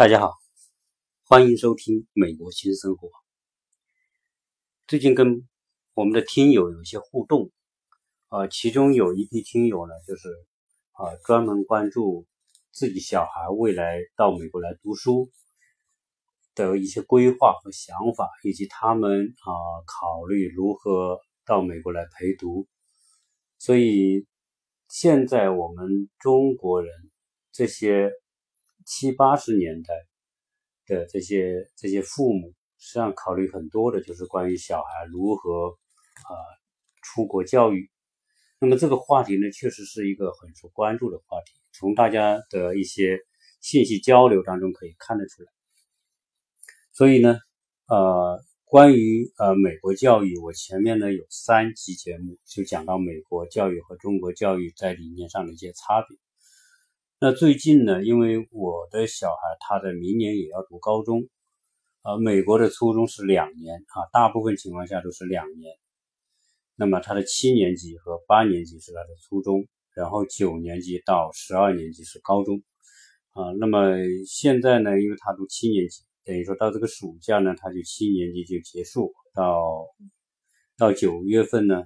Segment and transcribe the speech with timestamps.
[0.00, 0.38] 大家好，
[1.26, 3.08] 欢迎收听《美国新生活》。
[4.86, 5.46] 最近跟
[5.92, 7.50] 我们的听友有一些互动，
[8.28, 10.30] 啊，其中有一批听友呢，就是
[10.92, 12.26] 啊，专门关注
[12.72, 15.30] 自己小孩未来到美国来读书
[16.54, 19.52] 的一些规划和想法，以及他们啊
[19.84, 22.66] 考虑如何到美国来陪读。
[23.58, 24.26] 所以
[24.88, 26.90] 现在我们中国人
[27.52, 28.10] 这些。
[28.84, 29.94] 七八十年代
[30.86, 36.32] 的这些这些父母，实际上考虑很多的，就是关于小孩如何啊
[37.02, 37.90] 出国教育。
[38.58, 41.52] 那么这个话题呢，确实是一个很受关注的话题。
[41.72, 43.18] 从大家的一些
[43.60, 45.48] 信息交流当中可以看得出来。
[46.92, 47.38] 所以呢，
[47.86, 56.18] 呃，关于呃美国教育，我前面呢有三期节目就讲到美国教育和中国教育在理念上的一些差别。
[57.22, 61.28] 那最近呢，因为我的小孩他在明年也要读高中，
[62.00, 65.70] 啊，美国的初中是两年啊，大部分情况下都是两年。
[66.76, 72.62] 那么他的七年级和八年级是他的初中，然后九年级到十二年级是高中，
[73.32, 79.86] 啊，那么现在呢，因为他读七年级，等于说到这个暑假呢，他就七年级就结束，到
[80.78, 81.84] 到九月份呢，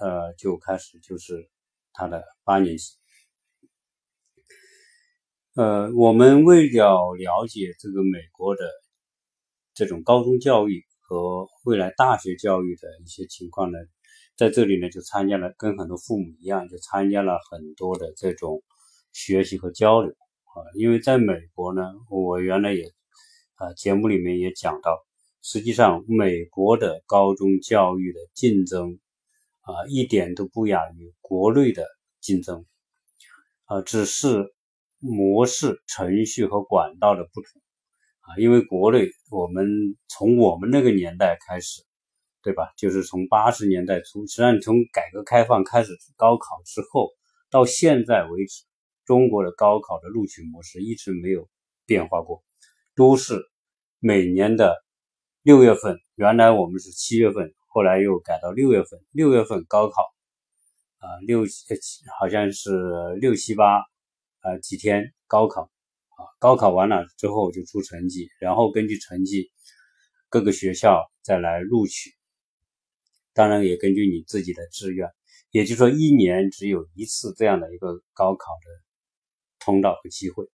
[0.00, 1.48] 呃，就开始就是
[1.92, 2.96] 他的八年级。
[5.54, 8.64] 呃，我们为了了解这个美国的
[9.74, 13.76] 这种高中教育和未来大学教育的一些情况呢，
[14.34, 18.62] 在这里呢就参加了，跟很多父母一样，就参加了很多的这种
[19.12, 20.64] 学习和交流啊。
[20.74, 22.90] 因为在美国呢，我原来也
[23.56, 25.04] 啊节目里面也讲到，
[25.42, 28.98] 实际上美国的高中教育的竞争
[29.60, 31.86] 啊一点都不亚于国内的
[32.22, 32.64] 竞争
[33.66, 34.54] 啊，只是。
[35.04, 37.60] 模式、程序和管道的不同
[38.20, 39.66] 啊，因为国内我们
[40.06, 41.82] 从我们那个年代开始，
[42.40, 42.72] 对吧？
[42.76, 47.10] 就是从八十年代初，实际上从改革开放开始高考之后，
[47.50, 48.62] 到现在为止，
[49.04, 51.48] 中国的高考的录取模式一直没有
[51.84, 52.44] 变化过，
[52.94, 53.42] 都是
[53.98, 54.76] 每年的
[55.42, 60.02] 六月份，原来我们是七月份，后来又改到六月份，六月份高考
[60.98, 61.64] 啊，六七
[62.20, 62.70] 好像是
[63.20, 63.82] 六七八。
[64.42, 69.50] 啊，几天高考啊，高考完了之后就出成绩，然后根据成绩，
[70.28, 72.10] 各个学校再来录取。
[73.32, 75.08] 当然也根据你自己的志愿，
[75.52, 80.44] 也就是说一年只有一次这样的一个高考的通道和机会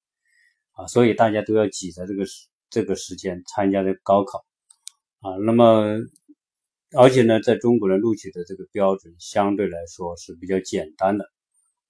[0.72, 4.44] 啊，所以大家都要挤在这个时这个时间参加这高考
[5.20, 5.34] 啊。
[5.44, 5.98] 那么，
[6.96, 11.24] 而且呢，在中国人录取的这个标准相对来说是比较简单的。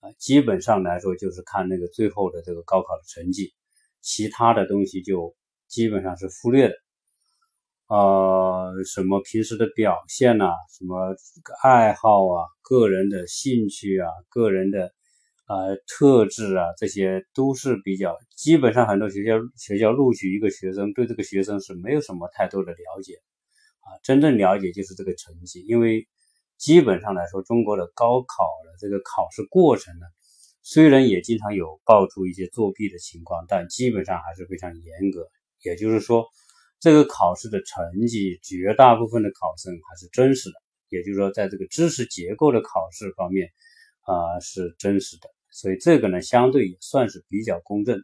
[0.00, 3.52] 啊，基本上来说就是看那个最后的这个高考的成绩，
[4.00, 5.34] 其他的东西就
[5.66, 6.74] 基本上是忽略的。
[7.88, 11.16] 呃，什么平时的表现呐，什么
[11.64, 14.92] 爱好啊，个人的兴趣啊，个人的
[15.46, 15.56] 啊
[15.88, 23.14] 特质啊，这些都是比较基本上很多学校学校录取一个学生，对这个学生是没有什么太多的了解
[23.80, 26.06] 啊，真正了解就是这个成绩，因为。
[26.58, 30.06] 基本上来说，中国的高考的这个考试过程呢，
[30.62, 35.30] 虽然也经常有爆出一些作弊的情况，但基本上还是非常严格。
[35.62, 36.26] 也就是说，
[36.80, 40.54] 这个考试的成绩，绝大部分的考生还是真实的。
[40.88, 43.50] 也就是说，在这个知识结构的考试方面，
[44.00, 45.30] 啊是真实的。
[45.50, 47.98] 所以这个呢，相对也算是比较公正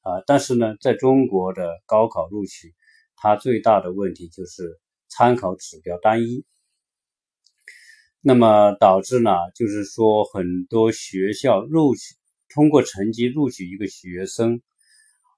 [0.00, 0.22] 啊。
[0.26, 2.74] 但是呢，在中国的高考录取，
[3.14, 6.44] 它最大的问题就是参考指标单一。
[8.22, 12.14] 那么导致呢，就是说很多学校录取
[12.52, 14.60] 通过成绩录取一个学生，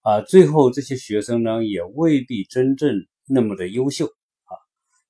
[0.03, 4.59] 啊，最后这些学生呢也未必真正那么的优秀啊。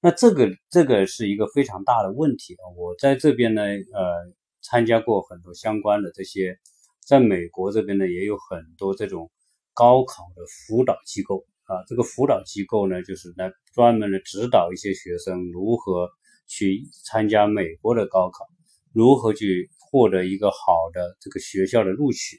[0.03, 2.69] 那这个这个是一个非常大的问题啊。
[2.77, 6.59] 我在这边呢，呃，参加过很多相关的这些，
[7.01, 9.31] 在美国这边呢也有很多这种
[9.73, 11.81] 高考的辅导机构啊。
[11.89, 16.11] 这个辅导机构呢，就是来专门的指导一些学生如何。
[16.47, 18.47] 去参加美国的高考，
[18.93, 22.39] 如何去获得一个好的这个学校的录取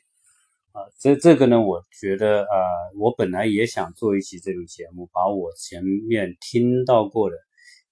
[0.71, 0.81] 啊？
[0.99, 2.55] 这这个呢，我觉得啊，
[2.99, 7.35] 我本来也想做一期这种节目，把我前面听到过的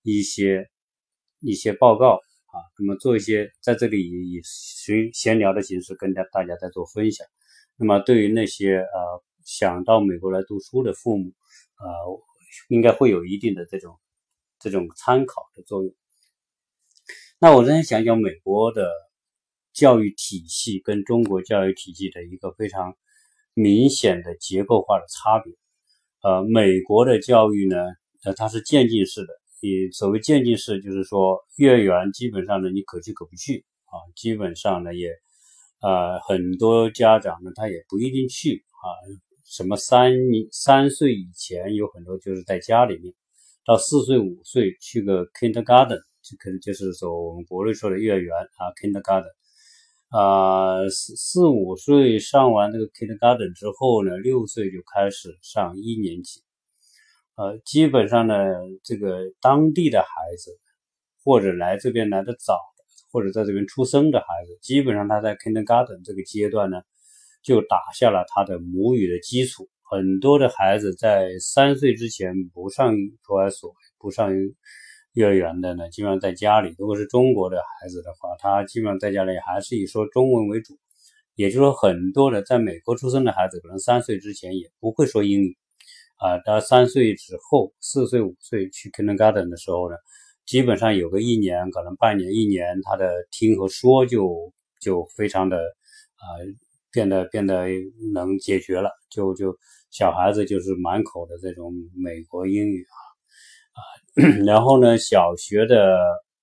[0.03, 0.69] 一些
[1.39, 7.25] 一些报告啊，那么做一些在这里以随闲聊的形式跟大大家在做分享。
[7.77, 11.31] 那么对于那些呃想到美国来读书的父母
[11.75, 11.85] 啊，
[12.69, 13.97] 应该会有一定的这种
[14.59, 15.93] 这种参考的作用。
[17.43, 18.88] 那我再想讲美国的
[19.73, 22.95] 教育体系跟中国教育体系的一个非常
[23.55, 25.51] 明显的结构化的差别
[26.21, 27.77] 呃，美国的教育呢，
[28.23, 29.33] 呃，它是渐进式的。
[29.59, 35.09] 你所谓渐进式，就是说幼儿园基本上呢，你可去可不去啊，基本上呢也，
[35.81, 38.85] 呃，很多家长呢他也不一定去啊。
[39.45, 40.13] 什么三
[40.51, 43.15] 三岁以前有很多就是在家里面，
[43.65, 46.03] 到四岁五岁去个 kindergarten，
[46.38, 49.31] 可能就是说我们国内说的幼儿园啊，kindergarten。
[50.10, 56.42] 啊，四四五岁上完这个 kindergarten 之后呢，六岁就开始上一年级。
[57.36, 58.36] 呃，基本上呢，
[58.83, 60.07] 这个当地的孩
[60.38, 60.51] 子，
[61.24, 62.60] 或者来这边来的早，
[63.10, 66.81] 或者在这边出生的孩子，基本上他在 kindergarten 这个阶段呢，
[67.42, 69.69] 就打下了他的母语的基础。
[69.89, 72.94] 很多的孩子在三岁之前不上
[73.24, 74.30] 托儿所，不上。
[75.13, 76.73] 幼儿园的呢，基本上在家里。
[76.77, 80.77] 如果是中国的孩子的话，他基本上在家里还是以说中文为主。
[81.35, 85.57] 也就是说，很多的在美国出生的孩子，可能三岁之前也不会说英语
[86.17, 86.37] 啊。
[86.45, 89.95] 到三岁之后，四岁五岁去 kindergarten 的时候呢，
[90.45, 96.39] 基本上有个一年，可能半年、一年，他的听和说就就非常的啊，
[96.91, 97.67] 变得变得
[98.13, 98.91] 能解决了。
[99.09, 99.57] 就就
[99.89, 103.10] 小孩子就是满口的这种美国英语啊。
[104.45, 105.97] 然后呢，小学的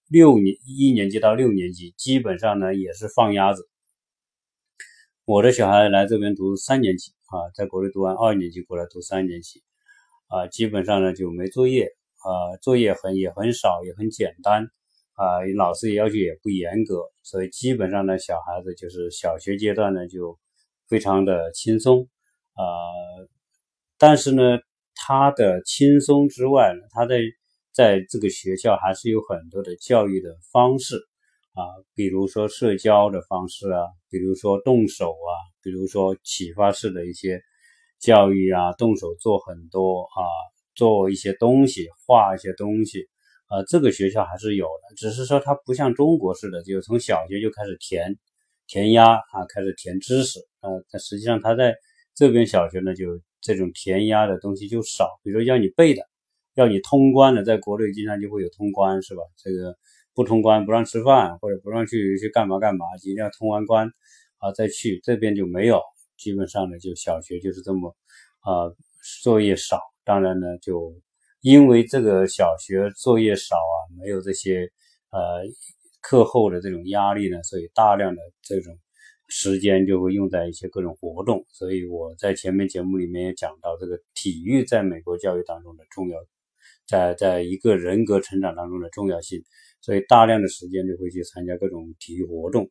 [0.09, 3.69] 六年一年级到六年级，基本上呢也是放鸭子。
[5.27, 9.63] 我的小孩来这边读三年级啊，在国内读完二年级过来读三年级
[10.29, 11.85] 啊，基本上呢就没作业
[12.21, 14.65] 啊，作业很也很少，也很简单
[15.13, 20.39] 啊，老师也要求也不严格，所以基本上呢，小孩子就是小学阶段呢就
[20.89, 22.09] 非常的轻松
[22.55, 22.65] 啊，
[23.99, 24.59] 但是呢，
[24.95, 27.21] 他的轻松之外呢，他在
[27.79, 30.97] 在这个学校还是有很多的教育的方式
[31.55, 31.63] 啊，
[31.95, 35.31] 比如说社交的方式啊，比如说动手啊，
[35.63, 37.41] 比如说启发式的一些
[38.01, 40.19] 教育啊，动手做很多啊，
[40.75, 43.07] 做一些东西，画一些东西
[43.47, 48.19] 啊，这个学校还是有的，只是说它不像中国似的，就从小学就开始填
[48.67, 51.77] 填鸭啊，开始填知识啊，但实际上他在
[52.17, 56.03] 这边小学呢，就这种填鸭的东西就少，比如说要你背的。
[56.59, 59.23] 要你通关的，在国内经常就会有通关，是吧？
[59.37, 59.79] 这个
[60.13, 63.89] 不通关不让吃饭，或者不让去去干嘛干嘛，一定要通完关
[64.39, 64.99] 啊再去。
[65.05, 65.81] 这边就没有，
[66.17, 67.95] 基本上呢就小学就是这么
[68.41, 68.75] 啊，
[69.23, 69.81] 作业少。
[70.03, 70.93] 当然呢，就
[71.43, 74.69] 因为这个小学作业少啊，没有这些
[75.11, 75.45] 呃
[76.01, 78.77] 课后的这种压力呢，所以大量的这种
[79.29, 81.45] 时间就会用在一些各种活动。
[81.51, 86.19] 所以我在前面节目里面也讲到，这个体育在美国教育当中的重要。
[86.89, 89.43] 在在一个人格成长当中的重要性，
[89.83, 92.69] 所以大量的时间就会去参加各种体育活动，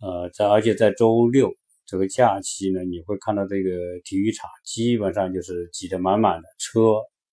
[0.00, 1.50] 呃，在而且在周六
[1.86, 3.70] 这个假期呢，你会看到这个
[4.04, 6.80] 体育场基本上就是挤得满满的，车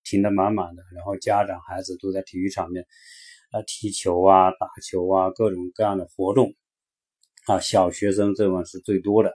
[0.04, 2.88] 停得满满的，然后家长孩子都在体育场面
[3.52, 6.56] 啊踢球啊、打球啊，各种各样的活动。
[7.48, 9.34] 啊，小学生这种是最多的，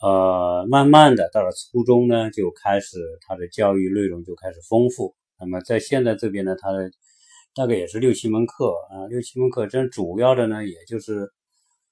[0.00, 5.14] 呃，慢慢的到了初中呢，就开始他的教育内容就开始丰富。
[5.40, 6.68] 那么在现在这边呢，它
[7.54, 11.32] 大概也是六七门课啊，六七门课，这主要的呢，也就是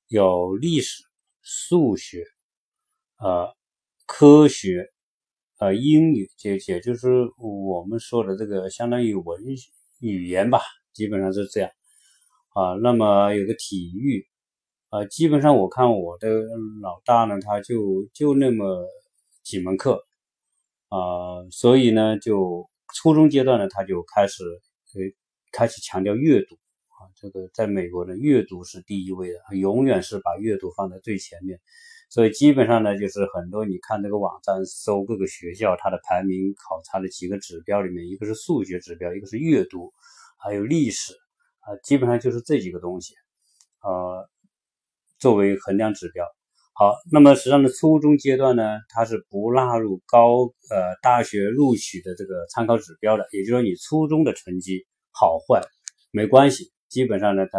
[0.09, 1.05] 有历史、
[1.43, 2.25] 数学、
[3.19, 3.55] 呃，
[4.05, 4.91] 科学、
[5.59, 9.41] 呃，英语，也也就是我们说的这个相当于文
[10.01, 10.61] 语言吧，
[10.93, 11.71] 基本上是这样
[12.55, 12.75] 啊。
[12.83, 14.27] 那么有个体育
[14.91, 16.29] 啊，基本上我看我的
[16.83, 18.85] 老大呢，他就就那么
[19.45, 20.05] 几门课
[20.89, 22.69] 啊，所以呢就。
[22.97, 24.43] 初中阶段呢，他就开始
[24.95, 25.03] 呃
[25.53, 31.61] 开始强调阅读啊，这个在美国呢，阅读是第一位的，永远是把阅读放在最前面。
[32.09, 39.93] 所以基本上呢，就是很多你看这个网站搜各个学校它的排名考察的几个指标里面，一个是数学指标，一个是阅读，
[40.39, 41.13] 还有历史
[41.61, 43.15] 啊，基本上就是这几个东西
[43.81, 43.91] 啊
[45.19, 46.25] 作为衡量指标。
[46.79, 55.63] 好，那么实际上呢，初中阶段呢，它是不纳入高呃大学录取的这个参考指标的，也就是说你初中的成绩好坏
[56.11, 57.59] 没关系，基本上呢，它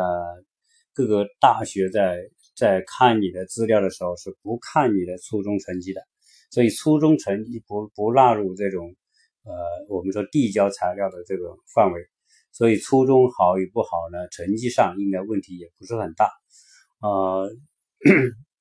[0.93, 6.01] 各个大学在在看你的资料的时候是不看你的初中成绩的，
[6.51, 8.95] 所以初中成绩不不纳入这种
[9.45, 9.51] 呃
[9.89, 12.01] 我们说递交材料的这个范围，
[12.51, 16.29] 所以初中好与不好呢，成绩上应该问题也不是很大，
[17.01, 17.49] 呃。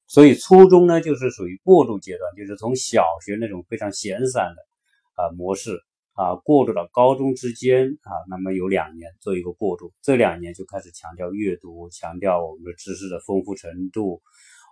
[0.08, 5.80] 所以初中呢，就是属于过渡阶段，就是从小学那种非常闲散的啊模式
[6.12, 14.22] 啊，过渡到高中之间啊，那么有两年做一个过渡，这两年就开始强调阅读，强调我们的知识的丰富程度，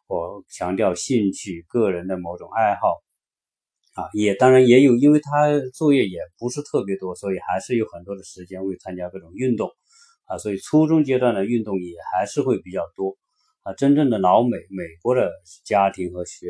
[0.07, 3.03] 我强调兴趣、个人的某种爱好
[3.95, 9.69] 啊，也当然也有，因为他作业也不是特别多，所以还是有很多的时间会参加各种运动
[10.26, 13.17] 啊，所以初中阶段的运动也还是会比较多
[13.64, 13.75] 啊。
[13.75, 15.33] 真正的老美美国的
[15.64, 16.47] 家庭和学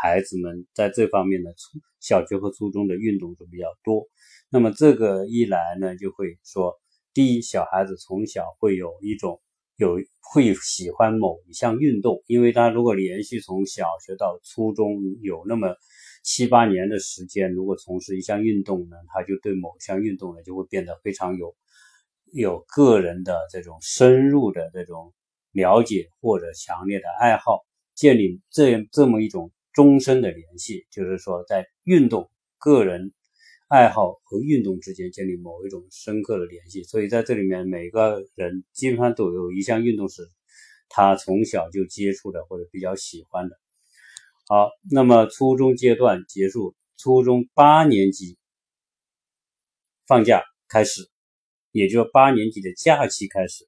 [0.00, 4.06] 孩子们在这方面呢，初小学和初中的运动就比较多。
[4.50, 6.78] 那么这个一来呢，就会说，
[7.14, 9.40] 第一，小孩子从小会有一种
[9.76, 15.74] 有会喜欢某一项运动，因为他如果连续从小学到初中有那么
[16.22, 21.54] 七八年的时间，如果从事一项运动呢，他就对某项运动呢就会变得非常有
[22.32, 25.12] 有个人的这种深入的这种
[25.52, 33.12] 了解或者强烈的爱好，建立这这么一种终身的联系，就是说在运动个人。
[33.68, 40.30] 爱好和运动之间建立某一种深刻的联系，所以在这里面，每个人基本上都有一项运动是
[40.90, 43.58] 他从小就接触的或者比较喜欢的。
[44.46, 48.36] 好，那么初中阶段结束，初中八年级
[50.06, 51.08] 放假开始，
[51.70, 53.66] 也就八年级的假期开始，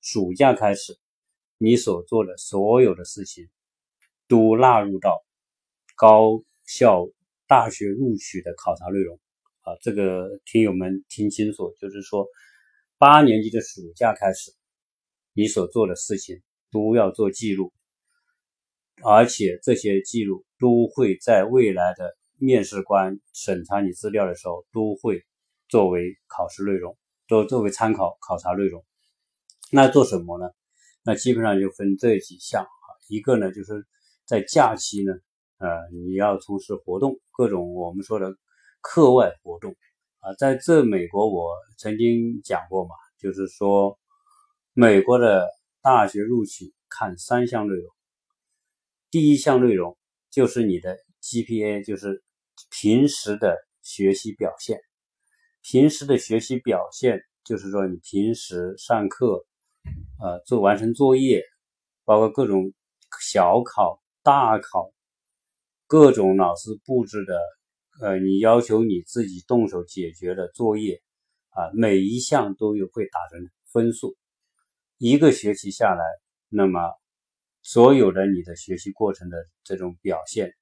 [0.00, 0.98] 暑假开始，
[1.64, 3.48] 你所做的所有的事情
[4.28, 5.24] 都纳入到
[5.96, 7.06] 高校、
[7.46, 9.18] 大学录取的考察内容。
[9.62, 12.26] 啊，这个听友们听清楚，就是说，
[12.98, 14.52] 八年级的暑假开始，
[15.32, 17.72] 你所做的事情都要做记录，
[19.02, 25.24] 而且这些记录都会在未来的面试官审查你资料的时候，都会
[25.70, 28.84] 作为考试内容，都作为参考考察内容。
[29.70, 30.50] 那做什么呢？
[31.04, 33.86] 那基本上就分这几项啊，一个呢，就是
[34.24, 35.12] 在假期呢，
[35.58, 38.34] 呃，你要从事活动，各种我们说的。
[38.86, 39.74] 课外活动
[40.18, 43.98] 啊，在这美国我曾经讲过嘛，就是说
[44.74, 45.48] 美国的
[45.80, 47.90] 大学录取看三项内容，
[49.10, 49.96] 第一项内容
[50.30, 52.22] 就是你的 GPA，就是
[52.70, 54.78] 平时的学习表现。
[55.62, 59.46] 平时的学习表现就是说你平时上课，
[60.20, 61.42] 呃，做完成作业，
[62.04, 62.72] 包括各种
[63.20, 64.92] 小考、大考，
[65.86, 67.38] 各种老师布置的。
[68.00, 71.00] 呃，你要求你自己动手解决的作业
[71.50, 74.16] 啊，每一项都有会打成分数。
[74.98, 76.04] 一个学期下来，
[76.48, 76.80] 那么
[77.62, 80.52] 所有的你的学习过程的这种表现，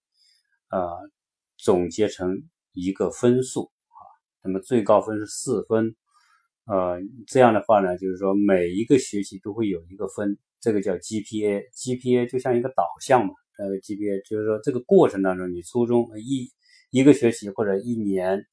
[0.68, 1.10] 呃，
[1.56, 2.36] 总结成
[2.72, 3.96] 一个分数啊。
[4.42, 5.96] 那么最高分是四分，
[6.72, 13.34] 呃，这样的话呢，就是说每一个学期都会有一个分，这个叫 GPA，GPA 就像一个导向嘛。
[13.58, 16.48] 那个，GPA 就是说这个过程当中，你初中一。
[16.94, 18.44] 一个学期或者一年，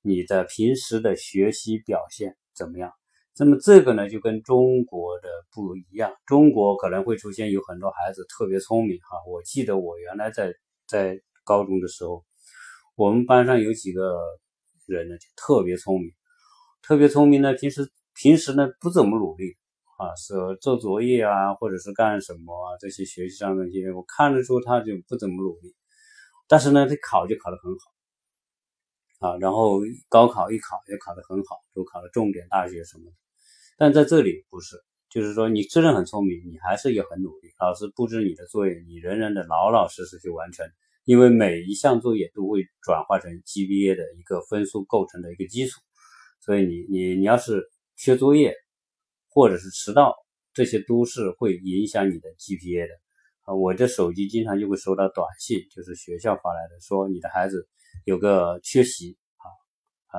[0.00, 2.90] 你的平时的学习表现怎么样？
[3.38, 6.10] 那么这个呢，就跟中国的不一样。
[6.24, 9.18] 中国可能会出现有很多孩子特别聪明哈。
[9.28, 10.54] 我记得我原来在
[10.88, 12.24] 在高中的时候，
[12.96, 14.16] 我们班上有几个
[14.86, 16.10] 人呢，就特别聪明，
[16.82, 17.54] 特别聪明呢。
[17.54, 19.56] 平时平时呢不怎么努力
[19.96, 25.74] 啊，是做作业啊，或者是干什么啊，这些学习上的一些，我看得出他就不怎么努力。
[26.48, 27.72] 但是呢，他考就考得很
[29.20, 33.12] 好，啊，然后高考一考也考得很好，都考了重点大学什么的。
[33.78, 34.76] 但在这里不是，
[35.08, 37.48] 就是说你虽然很聪明，你还是也很努力。
[37.60, 40.68] 老师布置你的作业，你仍然的老老实实去完成，
[41.04, 45.80] 因为每一项作业都会转化成 GPA 的一个分数构成的一个基础。
[46.44, 47.62] 所以你你你要是
[47.94, 48.52] 缺作业
[49.28, 50.12] 或者是迟到，
[50.52, 52.92] 这些都是会影响你的 GPA 的。
[53.42, 57.68] 啊，我这手机经常就会收到短信，就是学校发来的，说你的孩子
[58.04, 59.46] 有个缺席啊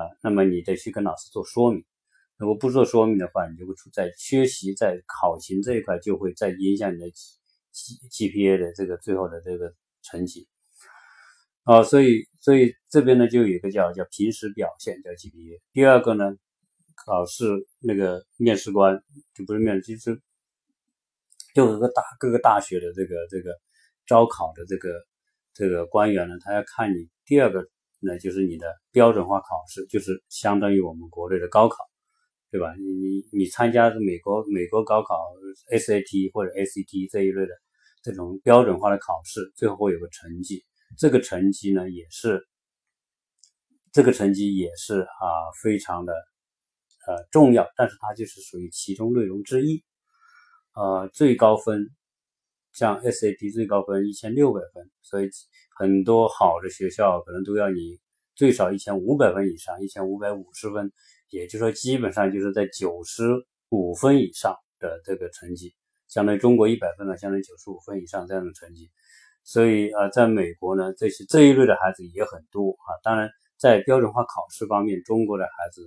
[0.00, 1.84] 啊，那么你得去跟老师做说明。
[2.36, 10.48] 如果不做说明的话，你就会出在缺席在考勤这一块就会再影响你的 G G P A 的这个最后的这个成绩。
[11.64, 15.60] 啊，所以所以这边呢就有一个叫叫平时表现叫 G P A。
[15.72, 16.36] 第二个呢，
[17.04, 17.44] 考试
[17.80, 19.02] 那个面试官
[19.34, 20.20] 就不是面试，就是。
[21.54, 23.56] 就个大各个大学的这个这个
[24.08, 24.90] 招考的这个
[25.52, 27.64] 这个官员呢，他要看你第二个
[28.00, 31.76] 呢，就是你的标准化考试，就是相当于我们国内的高考，
[32.50, 32.74] 对吧？
[32.74, 35.14] 你你你参加美国美国高考
[35.70, 37.52] SAT 或者 ACT 这一类的
[38.02, 40.64] 这种标准化的考试，最后会有个成绩，
[40.98, 42.46] 这个成绩呢也是
[43.92, 45.26] 这个成绩也是啊
[45.62, 46.12] 非常的
[47.06, 49.84] 呃重要，但是它就是属于其中内容之一。
[50.74, 51.88] 呃，最高分
[52.72, 55.28] 像 SAT 最高分一千六百分，所以
[55.76, 58.00] 很多好的学校可能都要你
[58.34, 60.92] 最少一千五百分以上，一千五百五十分，
[61.30, 63.22] 也就是说基本上就是在九十
[63.68, 65.72] 五分以上的这个成绩，
[66.08, 68.90] 相当于中国一百分呢，相当于九十五分以上这样的成绩。
[69.44, 72.96] 所以啊，在美国呢，这些这一类的孩子也很多啊。
[73.02, 75.82] 当然，在标准化考试方面，中国的孩子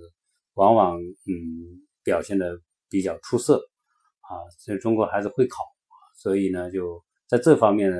[0.54, 3.60] 往往嗯表现的比较出色
[4.20, 4.38] 啊。
[4.58, 5.64] 所以中国孩子会考，
[6.16, 7.96] 所以呢，就在这方面呢，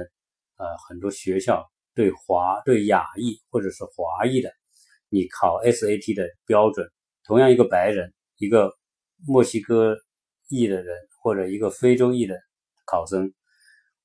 [0.57, 4.53] 呃，很多学校对华对亚裔或者是华裔的，
[5.09, 6.89] 你考 SAT 的标准，
[7.25, 8.73] 同样一个白人，一个
[9.27, 9.97] 墨西哥
[10.49, 12.39] 裔的人或者一个非洲裔的
[12.87, 13.27] 考生，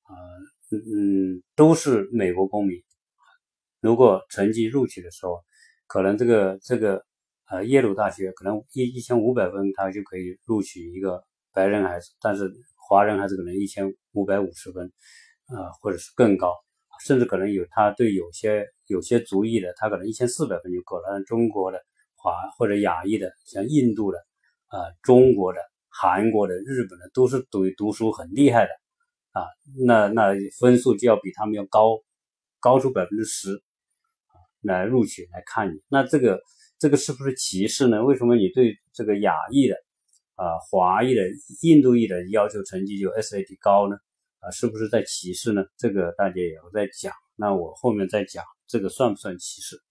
[0.02, 0.12] 啊，
[0.76, 2.82] 嗯，都是美国公民。
[3.80, 5.42] 如果成绩录取的时候，
[5.86, 7.04] 可能这个这个
[7.48, 14.86] 呃耶鲁大学可能一一千五百分，他就可以录取一个白人孩子，但是华人孩子可能一千五百五十分，
[15.46, 16.54] 啊，或者是更高，
[17.04, 21.22] 甚至可能有他对有些有些族裔的，他可能一千四百分就够了。
[21.24, 21.80] 中国的
[22.14, 24.18] 华或者亚裔的，像印度的。
[24.68, 28.70] 啊，中国的、韩国的、日本的都是读读书很厉害的
[29.34, 29.42] 啊，
[29.84, 31.98] 那那分数就要比他们要高，
[32.60, 33.60] 高出百分之十，
[34.60, 35.82] 来录取来看你。
[35.88, 36.40] 那这个
[36.78, 38.04] 这个是不是歧视呢？
[38.04, 39.74] 为什么你对这个亚裔的、
[40.36, 41.22] 啊华裔的、
[41.62, 43.96] 印度裔的要求成绩就 SAT 高呢？
[44.38, 45.64] 啊，是不是在歧视呢？
[45.76, 47.12] 这个大家也要在讲。
[47.34, 49.82] 那我后面再讲这个算不算歧视？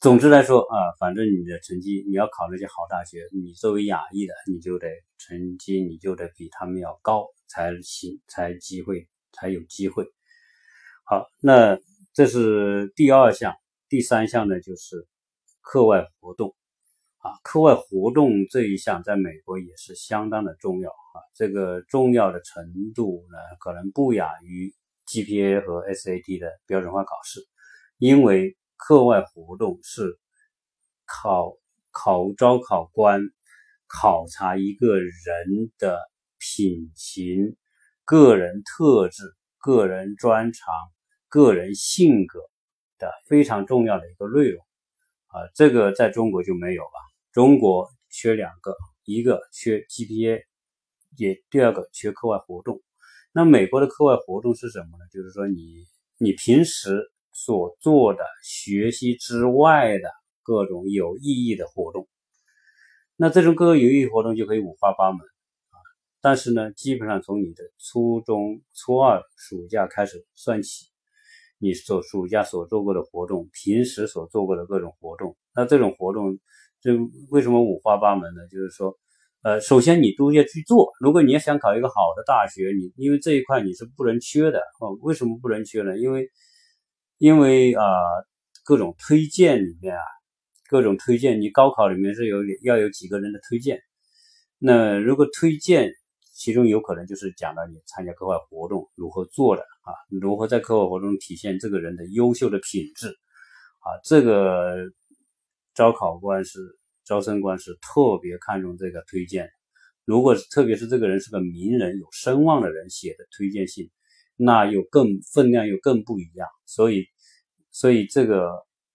[0.00, 10.06] 总之来说啊，反正你的成绩，你要考那些好大学，你作为亚裔的，你就得成绩，你就得比他们要高才行，才机会才有机会。
[11.04, 11.78] 好，那
[12.12, 13.54] 这是第二项，
[13.88, 15.06] 第三项呢就是
[15.60, 16.54] 课外活动
[17.18, 24.74] 啊，课外活动这一项在美国也是相当的重要啊，这个重要的程度呢可能不亚于
[25.06, 27.40] GPA 和 SAT 的标准化考试，
[27.98, 28.56] 因为。
[28.78, 30.18] 课外活动是
[31.06, 31.56] 考
[31.90, 33.22] 考招考官
[33.86, 35.98] 考察一个人的
[36.46, 37.56] 品行、
[38.04, 39.24] 个人特质、
[39.58, 40.72] 个人专长、
[41.28, 42.38] 个人性格
[42.98, 44.64] 的非常重要的一个内容
[45.26, 46.98] 啊，这个在中国就没有了。
[47.32, 50.42] 中国缺两个，一个缺 GPA，
[51.16, 52.80] 也第二个缺课外活动。
[53.32, 55.04] 那美国的课外活动是什么呢？
[55.12, 55.84] 就是说你
[56.18, 57.10] 你平时。
[57.38, 60.10] 所做的学习之外的
[60.42, 62.08] 各种有意义的活动，
[63.14, 65.20] 那这种各个有意义活动就可以五花八门。
[66.26, 70.86] 但是呢，基本上从你的初中初二暑假开始算起，
[71.60, 76.36] 你所暑假所做过的活动，平时所做过的各种活动，那这种活动
[76.82, 76.94] 就
[77.30, 78.40] 为什么五花八门呢？
[78.50, 78.98] 就是说，
[79.42, 80.90] 呃，首先你都要去做。
[80.98, 84.90] 如果你要想考一个好的大学，你因为这一块你是不能缺的啊。
[85.02, 85.96] 为什么不能缺呢？
[85.96, 86.28] 因为
[87.18, 87.84] 因为啊，
[88.64, 90.02] 各种推荐里面啊，
[90.68, 93.78] 各种推荐，你高考里面是有要有几个人的推荐。
[94.58, 95.92] 那如果推荐，
[96.36, 103.08] 其中有可能就是讲到你参加课外活动如何做的啊，如何在课外活动体现这个人的优秀的品质
[103.80, 104.76] 啊，这个
[105.74, 106.60] 招考官是
[107.04, 109.48] 招生官是特别看重这个推荐。
[110.04, 113.90] 如果特别是这个人是个名人、有声望的人写的推荐信。
[114.38, 117.06] 那又更分量又更不一样，所以，
[117.70, 118.50] 所以这个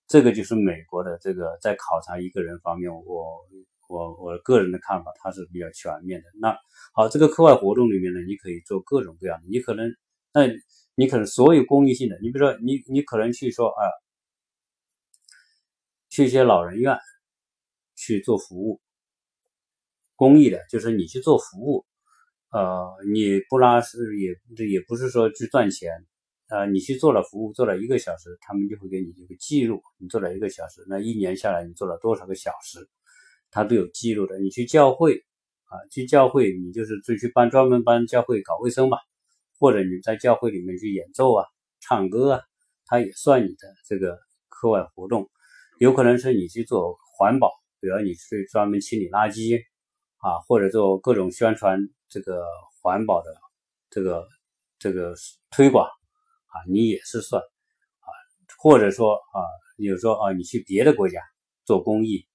[0.07, 3.39] 这个就是美国的这个在考察一个人方面，我
[3.91, 6.27] 我我个人的看法，它是比较全面的。
[6.39, 6.57] 那
[6.93, 9.93] 好，这个课外活动里面呢，你可以做各种各样的，你可能，
[10.33, 10.47] 那
[10.95, 13.83] 你可能所有公益性的，你比如说你你可能去说啊，
[16.09, 16.97] 去一些老人院
[17.95, 18.79] 去做服务，
[20.15, 21.85] 公益的，就是你去做服务。
[22.51, 24.29] 呃，你不拉是也
[24.67, 26.05] 也不是说去赚钱，
[26.49, 32.89] 呃，你去做了服务，做了一个小时，他们就会给你一个记录，你做了一个小时，那一年下来你做了多少个小时，
[33.51, 34.39] 他都有记录的。
[34.39, 35.23] 你去教会
[35.65, 38.97] 啊，去教会，你就是就去帮专门帮教会搞卫生吧，
[39.59, 41.45] 或者你在教会里面去演奏啊、
[41.81, 42.41] 唱歌啊，
[42.85, 44.17] 他也算你的这个
[44.49, 45.29] 课外活动。
[45.77, 49.61] 有可能是你去做环保，比如你去专门清理垃圾
[50.17, 51.79] 啊，或者做各种宣传。
[52.13, 52.43] 这个
[52.81, 53.33] 环保的
[53.89, 54.27] 这个
[54.77, 55.15] 这个
[55.49, 58.07] 推广啊，你也是算啊，
[58.57, 59.39] 或者说啊，
[59.77, 61.21] 比如说啊，你去别的国家
[61.63, 62.27] 做公益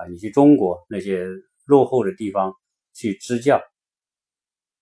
[0.00, 1.26] 啊，你去中国那些
[1.66, 2.54] 落后的地方
[2.94, 3.60] 去支教，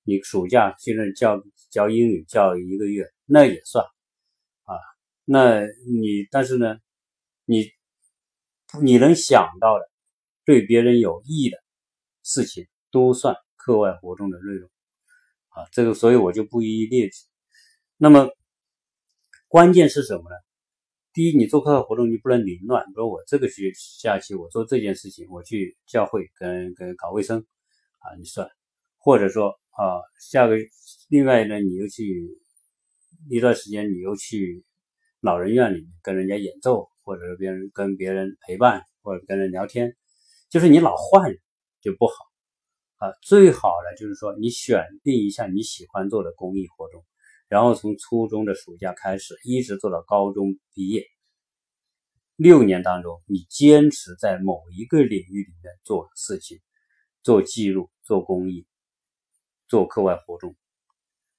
[0.05, 3.85] 你暑假去那教教英语教一个月，那也算
[4.65, 4.79] 啊。
[5.25, 6.79] 那你但是呢，
[7.45, 7.71] 你
[8.83, 9.91] 你能想到的
[10.45, 11.59] 对别人有益的
[12.23, 13.35] 事情都算。
[13.61, 14.71] 课外活动的内容
[15.51, 17.17] 啊，这个所以我就不一一列举。
[17.99, 18.31] 那么
[19.47, 20.37] 关键是什么呢？
[21.15, 22.85] 第一，你做课外活动你不能凌乱。
[22.87, 27.45] 比如我这个学假期我做这件事情，我去教会跟跟搞卫生
[27.99, 28.49] 啊，你算。
[28.99, 30.57] 或者说啊，下个
[31.09, 32.29] 另外呢，你又去
[33.31, 34.65] 一段时间你又去
[35.21, 39.97] 老人院里面跟人家演奏，或者是别人跟别人陪伴，或者跟人聊天，
[40.51, 41.35] 就是你老换
[41.81, 42.13] 就不好
[42.99, 43.13] 啊。
[43.23, 47.05] 最好的就是说你选定一下你喜欢做的公益活动，
[47.49, 51.07] 然后从初中的暑假开始，一直做到高中毕业。
[52.37, 56.61] 六年当中，你坚持在某一个领域里面做事情，
[57.23, 58.67] 做记录，做公益，
[59.67, 60.55] 做课外活动，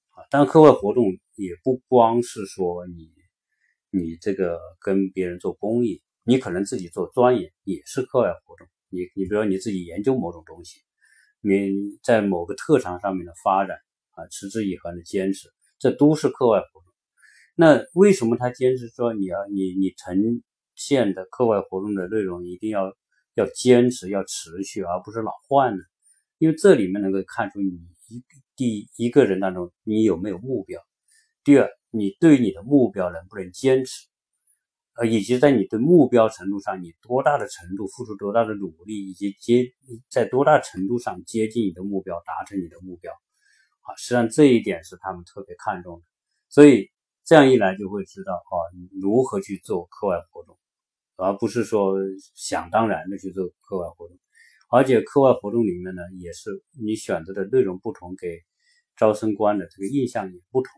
[0.10, 3.14] 啊，但课外活动也不光是说你，
[3.92, 8.68] 你这个跟别人做公益，你可能自己做钻研也是课外活动。
[8.90, 10.82] 你你比如说你自己研究某种东西，
[11.40, 13.78] 你在某个特长上面的发展
[14.12, 15.48] 啊，持之以恒的坚持，
[15.80, 16.94] 这都是课外活动。
[17.56, 20.44] 那为什么他坚持说你要你你呈？
[20.76, 22.96] 现的课外活动的内容一定要
[23.34, 25.84] 要坚持要持续，而不是老换呢。
[26.38, 27.68] 因为这里面能够看出你
[28.08, 28.24] 一
[28.56, 30.82] 第一个人当中你有没有目标，
[31.44, 34.08] 第二你对你的目标能不能坚持，
[34.96, 39.74] 呃，以及在你的目标程度上你多大的程度付出多大的努力，以及接
[40.10, 43.12] 在多大程度上接近你的目标，达成你的目标
[43.98, 46.06] 实际上这一点是他们特别看重的，
[46.50, 46.90] 所以
[47.24, 48.56] 这样一来就会知道啊
[49.02, 50.58] 如何去做课外活动。
[51.22, 51.98] 而不是说
[52.34, 54.18] 想当然的去做课外活动，
[54.70, 58.40] 而且课外活动里面呢，也是你选择的内容不同，给
[58.96, 60.72] 招生官的这个印象也不同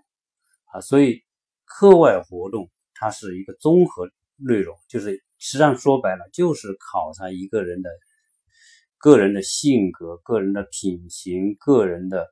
[0.73, 0.81] 啊。
[0.81, 1.21] 所以
[1.63, 7.91] 课外活动它是一个综合内容，就是实际上说白了就是考察一个人的
[8.97, 12.27] 个人的性格、个人的品行、个人的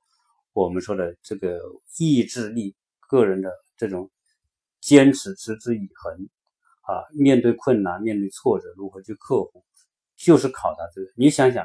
[0.63, 1.59] 我们说的这个
[1.97, 2.75] 意志力、
[3.07, 4.09] 个人的这种
[4.81, 6.29] 坚持、持之以恒。
[6.81, 9.63] 啊，面对困难，面对挫折，如何去克服，
[10.17, 11.07] 就是考察这个。
[11.15, 11.63] 你想想，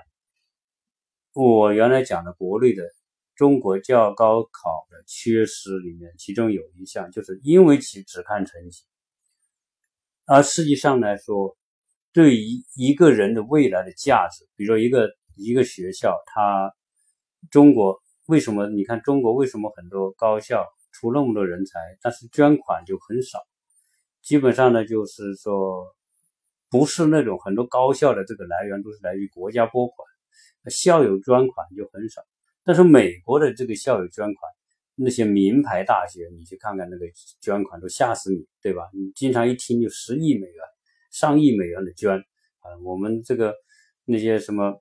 [1.33, 2.83] 我原来讲的国内的
[3.35, 8.83] 中国教高考的缺失里面，其中有一项就是因为其只看成绩，
[10.26, 11.57] 而实际上来说，
[12.12, 16.70] 对于一个人的未来的价值，比如说一个一个学校，它
[17.50, 18.69] 中国为什么？
[18.71, 23.39] 你看中国为什么很多高校出那么多人才，但是捐款就很少？
[24.23, 25.95] 基本上呢，就是说，
[26.71, 30.09] 不是那种很多高校的这个来源都是来于国家拨款，
[30.71, 32.23] 校友捐款就很少。
[32.65, 34.51] 但是美国的这个校友捐款，
[34.95, 37.05] 那些名牌大学，你去看看那个
[37.43, 38.89] 捐款都吓死你，对吧？
[38.95, 40.65] 你经常一听就十亿美元、
[41.11, 42.17] 上亿美元的捐
[42.61, 42.73] 啊。
[42.83, 43.55] 我们这个
[44.07, 44.81] 那些什么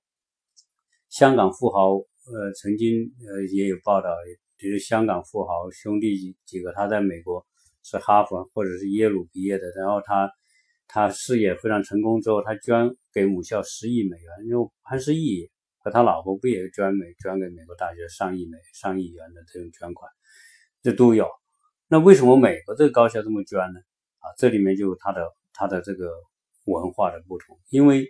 [1.09, 4.09] 香港富豪，呃，曾经呃也有报道，
[4.57, 7.45] 就是香港富豪兄弟几几个，他在美国。
[7.85, 10.31] 是哈佛或者是耶鲁毕业的，然后他
[10.87, 20.09] 他事业非常成功之后，他捐给母校十亿美元，因为潘石屹和他老婆不也捐美捐给美国大学上亿美上亿元的这种捐款，
[20.81, 21.27] 这都有。
[21.89, 23.81] 那为什么美国这个高校这么捐呢？
[24.19, 26.09] 啊，这里面就有他的他的这个
[26.63, 28.07] 文化的不同，因为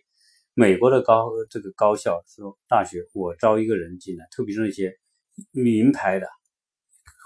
[0.54, 4.98] 美国的高这个高校说大学，我招一个人进来，特别是那些
[5.52, 6.28] 名牌的，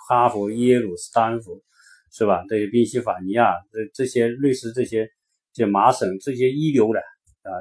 [0.08, 1.64] 哈佛、耶鲁、斯坦福。
[2.10, 2.44] 是吧？
[2.50, 5.08] 这些宾夕法尼亚，这这些类似这些，
[5.54, 7.00] 这麻省这些一流的
[7.44, 7.52] 啊，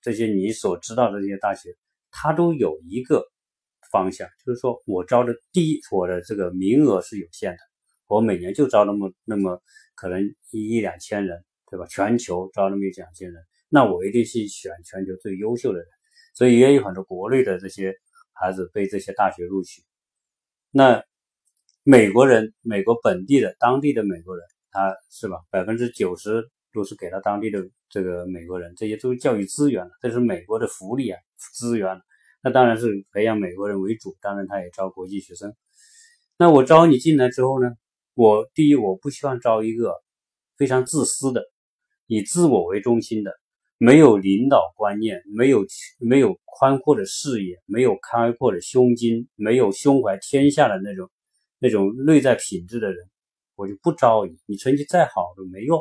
[0.00, 1.74] 这些你所知道的这些大学，
[2.12, 3.24] 它都有一个
[3.90, 7.58] 方向，就是说我招的第一，我的这个名额是有限的，
[8.06, 9.60] 我每年就招那么那么
[9.96, 11.84] 可能一一两千人，对吧？
[11.86, 13.42] 全球招那么一两千人，
[13.76, 15.88] 那我一定去选全球最优秀的人，
[16.32, 17.94] 所以也有很多国内的这些
[18.32, 19.82] 孩子被这些大学录取，
[20.70, 21.04] 那。
[21.88, 25.36] 美国人，美国本地的、当地的美国人，他是吧？
[25.50, 31.16] 百分之九十都是给了当地的这个美国人，这些都是教育资源这是美国的福利啊，
[31.54, 31.96] 资源。
[32.42, 35.54] 那当然是培养美国人为主，当然他也招国际学生。
[36.36, 37.70] 那我招你进来之后呢，
[38.14, 39.94] 我第一，我不希望招一个
[40.56, 41.44] 非常自私的、
[42.08, 43.30] 以自我为中心的、
[43.78, 45.64] 没有领导观念、没有
[45.98, 51.10] 没有宽阔的视野、没有开阔的胸襟、没有胸怀天下的那种。
[51.58, 52.98] 那种内在品质的人，
[53.54, 54.36] 我就不招你。
[54.44, 55.80] 你成绩再好都没用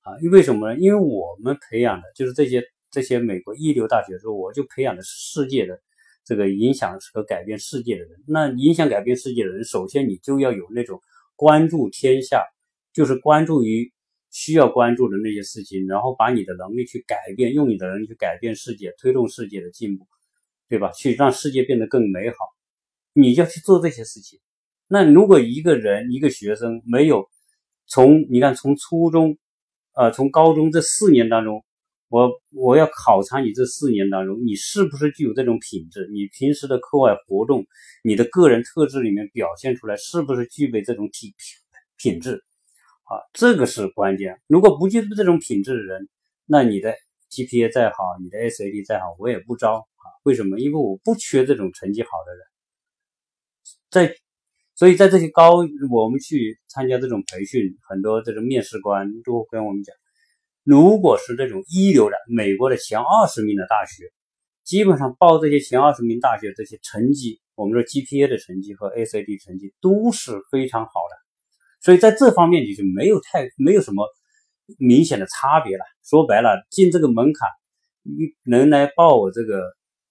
[0.00, 0.16] 啊！
[0.22, 0.80] 因为什么呢？
[0.80, 5.10] 因为我们培养的就是这些这些美国一流大学，说我就培养的是
[5.42, 5.78] 世界的
[6.24, 8.12] 这个影响和改变世界的人。
[8.26, 10.98] 那影响改变世界的人，首先你就要有那种
[11.36, 12.42] 关注天下，
[12.94, 13.92] 就是关注于
[14.34, 20.08] 需要关注的那些事情，然后把你的能力去改变，用你的能力去改变世界，推动世界的进步，
[20.68, 20.90] 对吧？
[20.90, 22.36] 去让世界变得更美好，
[23.12, 24.40] 你要去做这些事情。
[24.88, 27.28] 那如果一个人一个学生没有
[27.86, 29.38] 从你看从初中，
[29.94, 31.64] 呃从高中这四年当中，
[32.08, 36.08] 我我要考察你这四年当中你是不是具有这种品质？
[36.12, 37.64] 你平时的课外活动，
[38.02, 41.34] 你的个人特质里面表现出来是不是具备这种体
[41.96, 42.42] 品质
[43.04, 44.40] 啊，这个是关键。
[44.46, 46.08] 如果不具备这种品质的人，
[46.46, 46.94] 那你的
[47.30, 50.04] GPA 再好，你的 SAT 再好，我也不招啊。
[50.22, 50.58] 为什么？
[50.58, 52.46] 因为我不缺这种成绩好的人。
[53.90, 54.16] 在，
[54.74, 55.56] 所以在这些高，
[55.90, 59.94] 我们去参加这种培训，很多这种面试官都跟我们讲，
[60.64, 64.10] 如果是这种一流的美国的前二十名的大学，
[64.64, 71.23] 基本上报这些前二十名大学，这些成绩，我们说 GPA 的成绩和 SAT 成绩都是非常好的。
[71.84, 74.08] 所以在这方面，你就没有太没有什么
[74.78, 75.84] 明显的差别了。
[76.02, 77.48] 说白了，进这个门槛，
[78.02, 79.62] 你能来报我这个。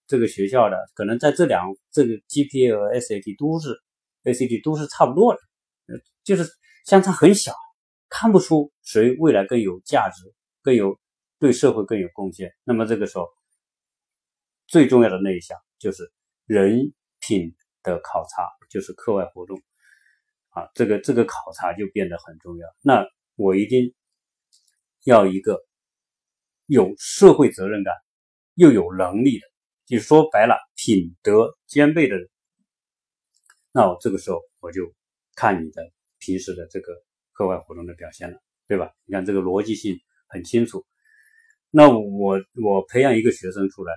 [0.06, 3.74] 这个学校的可能在这两这个 GPA 和 SAT 都是
[4.26, 5.40] ACT 都是差不多的，
[6.26, 6.44] 就是
[6.86, 7.54] 相差很小，
[8.10, 10.22] 看不出谁未来更有价值，
[10.62, 11.00] 更有
[11.40, 12.52] 对社会更有贡献。
[12.66, 13.26] 那么这个时候
[14.68, 16.12] 最重要的那一项就是
[16.46, 19.58] 人品的考察，就是课外活动
[20.54, 22.68] 啊，这个这个考察就变得很重要。
[22.82, 23.94] 那我一定
[25.04, 25.60] 要一个
[26.66, 27.94] 有社会责任感
[28.56, 29.46] 又有能力的。
[29.86, 32.30] 就说白了，品德兼备的人，
[33.74, 34.82] 那我这个时候我就
[35.36, 35.84] 看你的
[36.20, 36.94] 平时的这个
[37.34, 38.94] 课外活动的表现了，对吧？
[39.04, 40.86] 你看这个逻辑性很清楚。
[41.70, 43.94] 那我我培养一个学生出来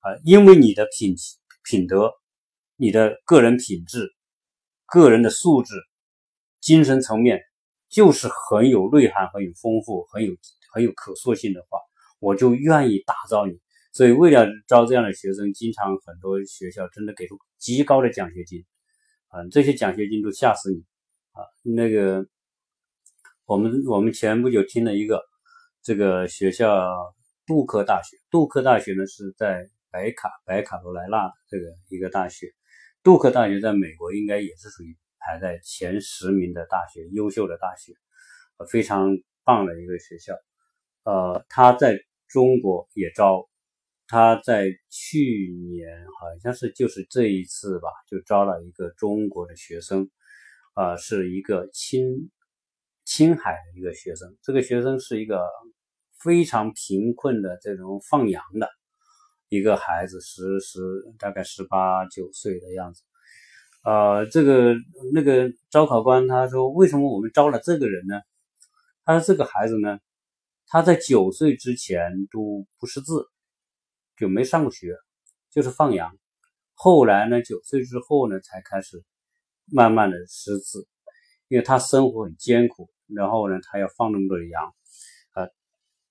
[0.00, 1.14] 啊，因为你的品
[1.62, 2.10] 品德、
[2.74, 4.12] 你的个人品质、
[4.92, 5.74] 个人的素质、
[6.60, 7.40] 精神层面
[7.88, 10.34] 就是很有内涵、很有丰富、很有
[10.72, 11.78] 很有可塑性的话，
[12.20, 13.58] 我就愿意打造你。
[13.94, 18.64] 所以，为了招这样的学生，经常很多学校真的给出极高的奖学金，
[19.28, 20.78] 啊，这些奖学金都吓死你，
[21.32, 22.26] 啊，那个
[23.44, 25.22] 我们我们前不久听了一个
[25.82, 26.88] 这个学校
[27.46, 32.46] 杜克大学，杜克大学呢是在北卡北卡罗来纳这个一个大学，
[33.02, 37.92] 杜克大学在美国应该也是属于排在前十名的大学，优秀的大学，
[38.58, 40.34] 呃非常棒的一个学校，
[41.04, 43.48] 呃，他在中国也招。
[44.08, 50.10] 他在去年好像是就是这一次吧，就招了一个中国的学生，
[50.74, 52.30] 呃，是一个青
[53.06, 54.36] 青海的一个学生。
[54.42, 55.48] 这个学生是一个
[56.22, 58.68] 非常贫困的这种放羊的
[59.52, 60.80] 一个孩子，十十
[61.18, 63.02] 大概十八九岁的样子。
[63.84, 64.74] 呃，这个
[65.12, 68.20] 那个招考官他说，为什么我们招了这个人呢？
[69.04, 69.98] 他说这个孩子呢，
[70.66, 73.28] 他在九岁之前都不识字。
[74.18, 74.94] 就没上过学，
[75.50, 76.16] 就是放羊。
[76.74, 79.02] 后来呢，九岁之后呢，才开始
[79.66, 80.86] 慢慢的识字，
[81.48, 84.74] 因为他生活很艰苦，然后呢，他要放那么多羊，
[85.32, 85.48] 啊，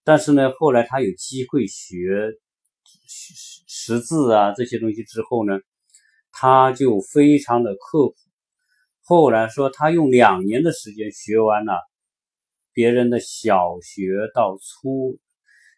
[0.03, 2.33] 但是呢，后来他有机会学
[3.07, 5.59] 识识字啊这些东西之后呢，
[6.31, 8.15] 他就非常的刻苦。
[9.03, 11.73] 后来说他用两年的时间学完了
[12.73, 15.19] 别人的小学到初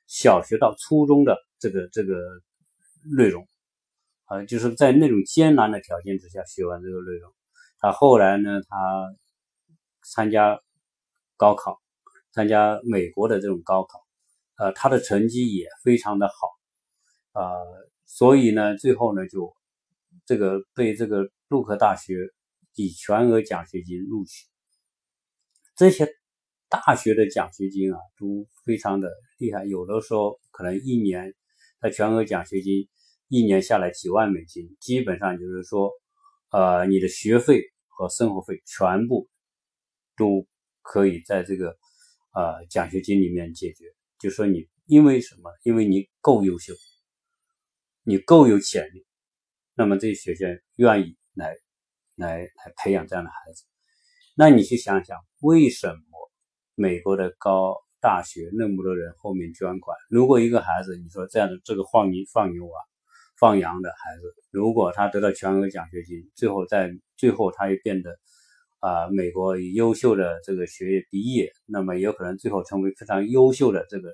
[0.07, 1.37] 小学到初中的。
[1.63, 2.13] 这个这个
[3.15, 3.47] 内容
[4.25, 7.33] 啊，就是在那种艰难的条件之下学完这个内容。
[7.79, 9.15] 他后来呢，他
[10.03, 10.59] 参加
[11.37, 11.79] 高考，
[12.33, 14.05] 参加美国的这种高考，
[14.57, 16.33] 呃，他的成绩也非常的好，
[17.33, 17.43] 啊，
[18.05, 19.53] 所以呢，最后呢，就
[20.25, 22.15] 这个被这个杜克大学
[22.75, 24.47] 以全额奖学金录取。
[25.75, 26.07] 这些
[26.69, 31.33] 大学的奖学金啊，都非常的厉害，有的时候可能一年。
[31.79, 32.87] 他全额奖学金
[33.27, 35.91] 一年下来几万美金，基本上就是说，
[36.49, 39.27] 呃，你的学费和生活费全部
[40.15, 40.47] 都
[40.81, 41.75] 可以在这个
[42.33, 43.83] 呃奖学金里面解决。
[44.17, 45.51] 就说你因为什么？
[45.63, 46.73] 因为你够优秀，
[48.03, 49.05] 你够有潜力，
[49.75, 51.55] 那么这些学校愿意来
[52.15, 53.63] 来来培养这样的孩子。
[54.35, 56.31] 那你去想想，为什么
[56.75, 57.77] 美国的高？
[58.03, 62.75] 大学那么多人后面捐款，如果一个孩子，你说这样的这个放牛放牛啊、
[63.39, 68.19] 放羊的孩子，如果他得到全额奖学金，最后在最后他又变得
[68.79, 74.13] 啊美国优秀的这个学业毕业，那么有可能最后成为非常优秀的这个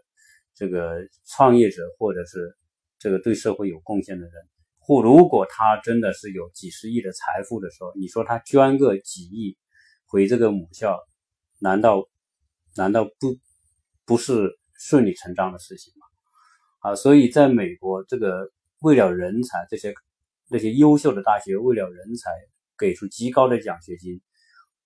[0.54, 2.56] 这个创业者，或者是
[3.00, 4.34] 这个对社会有贡献的人。
[4.78, 9.58] 或如果他真的是有几十亿的财富的时候，你说他捐个几亿
[10.06, 11.00] 回这个母校，
[11.60, 12.08] 难道
[12.76, 13.38] 难道不？
[14.06, 16.08] 不是顺理成章的事情吗？
[16.80, 18.50] 啊，所以在美国，这个
[18.82, 19.94] 为了人才，这些
[20.50, 22.32] 那些优秀的大学为了人才
[22.76, 24.20] 给出极高的奖学金，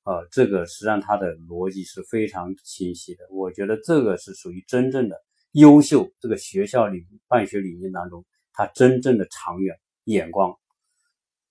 [0.02, 3.24] 啊，这个实际上它的逻辑是非常清晰的。
[3.32, 5.16] 我觉得这个是属于真正的
[5.54, 10.56] 优秀，这个学校里办学理念当中，他真正的长远眼光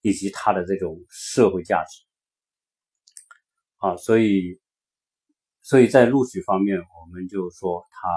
[0.01, 2.03] 以及他的这种社会价值。
[3.79, 4.61] 啊，所以
[5.61, 8.09] 所以在录取方面，我们就说他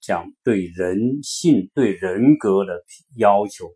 [0.00, 2.82] 讲对人性、对人格的
[3.16, 3.66] 要求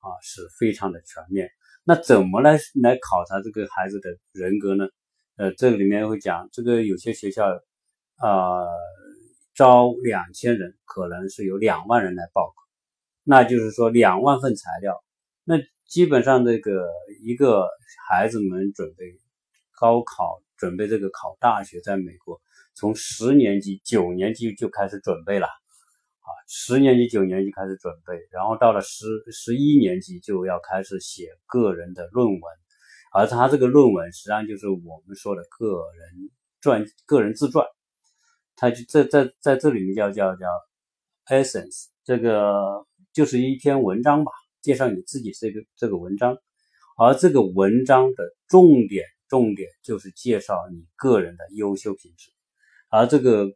[0.00, 1.50] 啊是非常的全面。
[1.84, 4.86] 那怎么来来考察这个孩子的人格呢？
[5.36, 7.46] 呃，这里面会讲，这个有些学校
[8.16, 8.64] 啊
[9.54, 12.54] 招两千人，可能是有两万人来报考，
[13.24, 15.02] 那就是说两万份材料，
[15.44, 16.88] 那基本上这个
[17.22, 17.68] 一个
[18.08, 19.04] 孩子们准备
[19.78, 20.42] 高考。
[20.58, 22.40] 准备这个考大学，在美国
[22.72, 32.40] 从十年级、九年级就开始准备了，啊，十年级、九年级开始准备，然后到了十十一年级就要开始写个人的论文，
[33.12, 35.66] 而他这个论文实际上就是我们说的个
[35.98, 37.66] 人传、个人自传，
[38.62, 40.46] 他就在在在这里面叫叫叫
[41.26, 46.38] essence，这个就是一篇文章吧，介绍你自己这个这个文章，
[46.96, 49.04] 而这个文章的重点。
[49.28, 52.30] 重点就是介绍你个人的优秀品质，
[52.90, 53.50] 而这个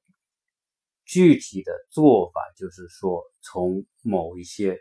[1.05, 4.81] 具体的做法就是说，从某一些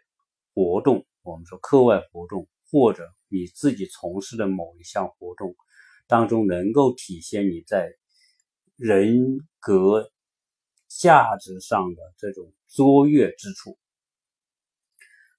[0.54, 5.54] 活动，我们说课外活动，或者你自己从事的某一项活动
[6.08, 7.92] 当中，能够体现你在
[8.78, 10.10] 人格
[11.00, 13.78] 价值上的这种卓越之处。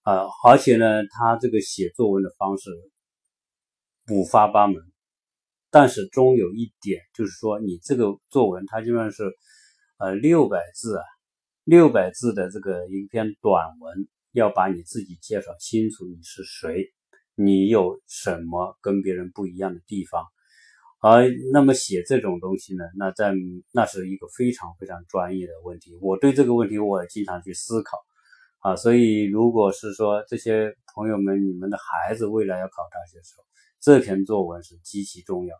[0.02, 2.70] 啊，而且呢，他这个写作文的方式
[4.10, 4.76] 五花八门。
[5.68, 9.36] 但是终有一点，就是说你这个作文，它基本上是，
[9.98, 11.04] 呃，六百字啊，
[11.64, 16.94] 六百字的这个一篇短文，要把你自己介绍清楚，你是谁，
[17.34, 20.24] 你有什么跟别人不一样的地方，
[21.08, 23.32] 而那么写这种东西呢，那在
[23.72, 25.96] 那是一个非常非常专业的问题。
[26.00, 27.96] 我对这个问题我也经常去思考，
[28.58, 33.44] 啊，所以如果是说这些朋友们，你们的孩子未来要考大学的时候，
[33.80, 35.54] 这篇作文是极其重要。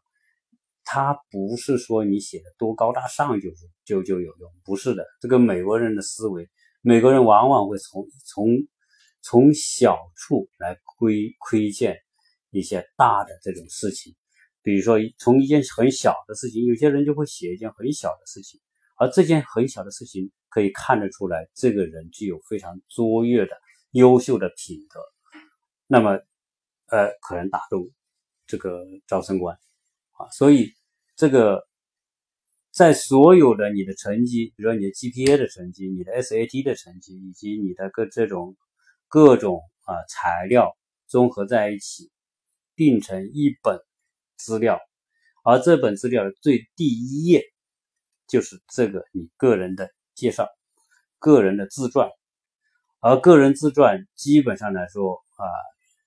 [0.83, 5.07] 它不是说你写的多高大上就是就就有用，不是的。
[5.21, 6.49] 这个美国人的思维，
[6.81, 8.49] 美国人往往会从从
[9.23, 11.99] 从小处来窥窥见
[12.51, 14.13] 一些大的这种事情。
[14.67, 18.61] 比如说，从一件很小的事情，有些人就会写一件很小的事情，
[18.97, 23.53] 而这件很小的事情可以看得出来，这个人具有非常卓越的、
[23.93, 25.01] 优秀的品德。
[25.87, 26.19] 那么，
[26.87, 27.89] 呃，可能打动
[28.49, 29.57] 这个招生官。
[30.15, 30.73] 啊，所以
[31.15, 31.65] 这个
[32.73, 38.57] 在所有的你的成绩，比如说你的 GPA 的成绩、你的 SAT 的成绩，以及你的各这种
[39.07, 40.77] 各种啊材料
[41.07, 42.11] 综合在一起，
[42.75, 43.79] 定成一本
[44.37, 44.79] 资料，
[45.45, 47.43] 而这本资料的最第一页
[48.29, 50.49] 就是这个你个人的介绍、
[51.19, 52.09] 个人的自传，
[53.01, 55.45] 而个人自传基本上来说啊，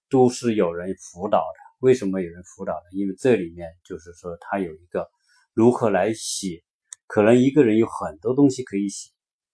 [0.10, 1.70] 都是有人辅导的。
[1.80, 2.98] 为什么有人辅导呢？
[2.98, 5.08] 因为这里面就是说，他有一个
[5.54, 6.62] 如何来写，
[7.08, 9.12] 可能一个人有很多东西可以写，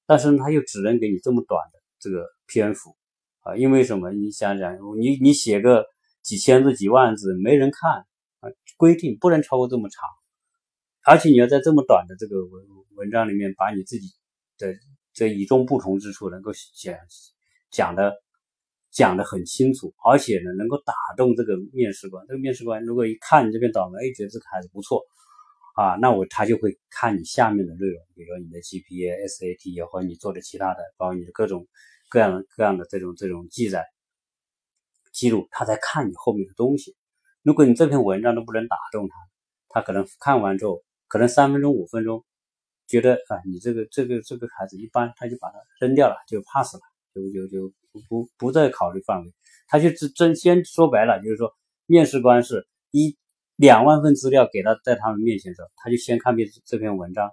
[0.08, 2.98] 但是呢他又只能给你这么短的这个篇幅
[3.42, 3.56] 啊。
[3.56, 4.12] 因为什么？
[4.12, 5.86] 你想想，你你写个
[6.24, 8.08] 几千字、几万字，没人看
[8.78, 10.10] 规定不能超过这么长，
[11.04, 12.64] 而且你要在这么短的这个文
[12.96, 14.08] 文章里面，把你自己
[14.58, 14.74] 的
[15.14, 16.98] 这与众不同之处能够讲
[17.72, 18.14] 讲的。
[18.92, 22.26] 讲的很清楚，而且呢，能够打动这个面试官。
[22.28, 25.04] 这个面试官如果一看你这篇短文，哎，觉得这个孩子不错
[25.76, 31.68] 啊，那我他就会看你下面的内容，比如说你的 GPA、SAT 也或你做的其他的，包括你的各种
[32.08, 33.86] 各样各样的这种这种记载
[35.12, 36.96] 记录，他在看你后面的东西。
[37.46, 39.16] 如果你这篇文章都不能打动他，
[39.70, 42.26] 他可能看完之后，可能三分钟、五分钟，
[42.88, 46.82] 觉得啊，你这个这个这个孩子一般，他就把它扔掉了，就 pass 了，
[47.14, 47.74] 就就就。
[48.10, 49.34] 不不再考虑范围，
[49.68, 51.56] 他就真真先说白了，就是说
[51.86, 53.18] 面试官是一
[53.56, 57.32] 两万份资料给他在他们面前的时候，他就先看遍这篇文章，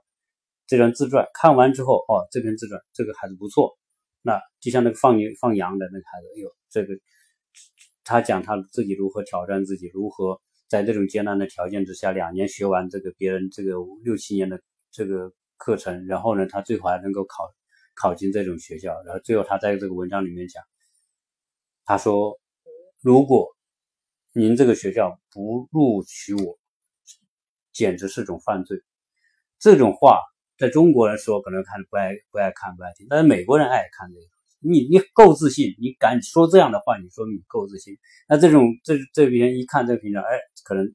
[0.68, 3.76] 这篇自传，看完之后，哦，这篇自传这个孩子不错，
[4.22, 6.94] 那就像那个放牛放羊的那个孩子，哎呦，这个
[8.04, 17.50] 他讲他自己如何挑战自己，如何在这种艰难的条件之下，两年学完这个别人这个六七年的这个课程，然后呢，他最后还能够考。
[17.94, 20.64] 考进这种学校，然后最后他在这个文章里面讲，
[21.84, 22.40] 他说
[23.04, 23.54] ：“如果
[24.32, 26.58] 您这个学校不录取我，
[27.70, 28.82] 简直是种犯罪。”
[29.60, 30.22] 这种话
[30.56, 34.26] 在中国人说可能看不爱不爱看不爱听，但是美国人爱看这个。
[34.62, 37.96] 你你够自信，你敢说这样的话，你说明你够自信。
[38.28, 40.92] 那这种这这边一看这个评价，哎，可能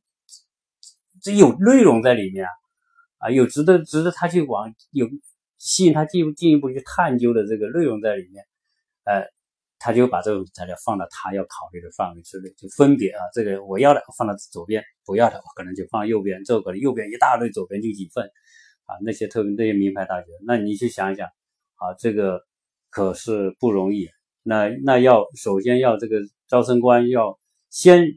[1.21, 2.49] 这有内容在里面啊，
[3.19, 5.07] 啊，有值得值得他去往有。
[5.59, 8.45] 吸引他进进一步去探究的这个内容在里面，
[9.05, 9.25] 呃，
[9.79, 18.23] 他就把这种材料放到他要考虑的范围之内，就分别啊，这个我要的放到左边，不要的我可能就放右边，这个可能右边一大堆，左边就几份，
[18.85, 22.45] 啊，那些特别那些名牌大学，那你去想一想啊，这个
[22.97, 24.09] 可是不容易。
[24.41, 27.39] 那那要首先要这个招生官要
[27.69, 28.07] 先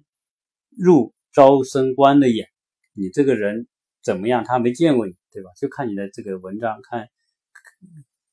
[0.70, 2.49] 入招生官的眼，
[2.95, 3.68] 你这个人
[4.03, 4.43] 怎么样？
[4.43, 5.51] 他没见过你，对吧？
[5.59, 7.11] 就看你的这个文章，看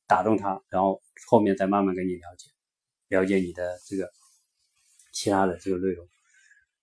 [0.06, 2.48] 打动他，然后后面再慢慢跟你了解，
[3.08, 4.10] 了解你的这个
[5.12, 6.08] 其他的这个内容。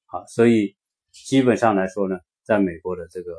[0.05, 0.76] 好，所以
[1.11, 3.34] 基本上来说呢，在美国的这个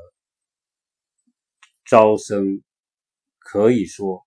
[1.84, 2.64] 招生，
[3.38, 4.26] 可以说，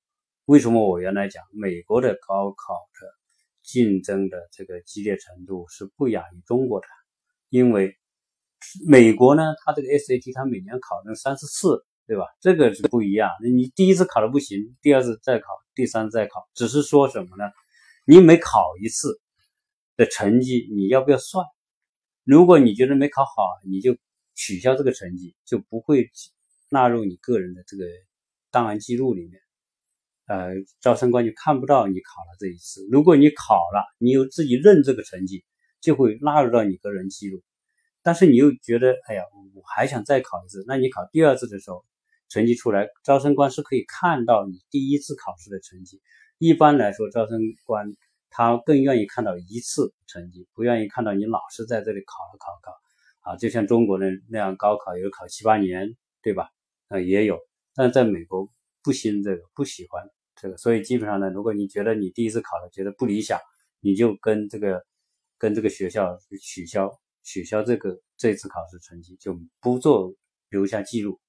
[0.49, 3.07] 为什么我原来讲美国的高考的？
[3.61, 6.87] 竞争的这个激烈程度是不亚于中国的，
[7.49, 7.95] 因为
[8.87, 12.23] 美国呢，它这个 SAT 它每年考那三四次，对吧？
[12.41, 13.29] 这个是不一样。
[13.43, 15.45] 你第一次考的不行，第二次再考，
[15.75, 17.43] 第三次再考，只是说什么呢？
[18.07, 19.21] 你每考一次
[19.95, 21.45] 的成绩你要不要算？
[22.23, 23.31] 如果你觉得没考好，
[23.67, 23.95] 你就
[24.33, 26.09] 取消这个成绩，就不会
[26.71, 27.85] 纳入你个人的这个
[28.49, 29.39] 档案记录里面。
[30.29, 32.87] 呃，招生官就看不到你考了这一次。
[32.91, 35.43] 如果你考了，你有自己认这个成绩，
[35.81, 37.41] 就会纳入到你个人记录。
[38.03, 39.23] 但是你又觉得，哎呀，
[39.55, 40.63] 我还想再考一次。
[40.67, 41.83] 那你考第二次的时候，
[42.27, 45.99] 成绩出来，招生官是可以看到你第一次考试的成绩。
[46.37, 47.91] 一般来说，招生官
[48.29, 53.31] 他更愿意看到一次成绩，不愿意看到你老是在这里考了考考。
[53.31, 56.49] 啊，就像中国人那样，高考有考七八年，对吧？
[56.87, 57.39] 啊，也有，
[57.73, 58.47] 但是在美国
[58.83, 60.03] 不兴这个，不喜欢。
[60.39, 63.37] 这个，所以基本上呢，如果你觉得你第一次考的觉得不理想，
[63.81, 64.85] 你就跟这个
[65.37, 66.89] 跟这个学校取消
[67.23, 70.15] 取消这个这次考试成绩，就不做
[70.49, 71.19] 留下记录。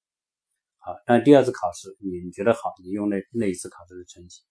[0.77, 4.41] 好，那第二次考试你觉得好，你用那那一次考试的成绩。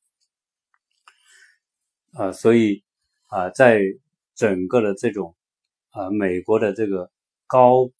[2.13, 2.85] 啊，所以
[3.29, 3.81] 啊，在
[4.35, 5.37] 整个的这种
[5.91, 7.11] 啊美国的这个
[7.47, 7.91] 高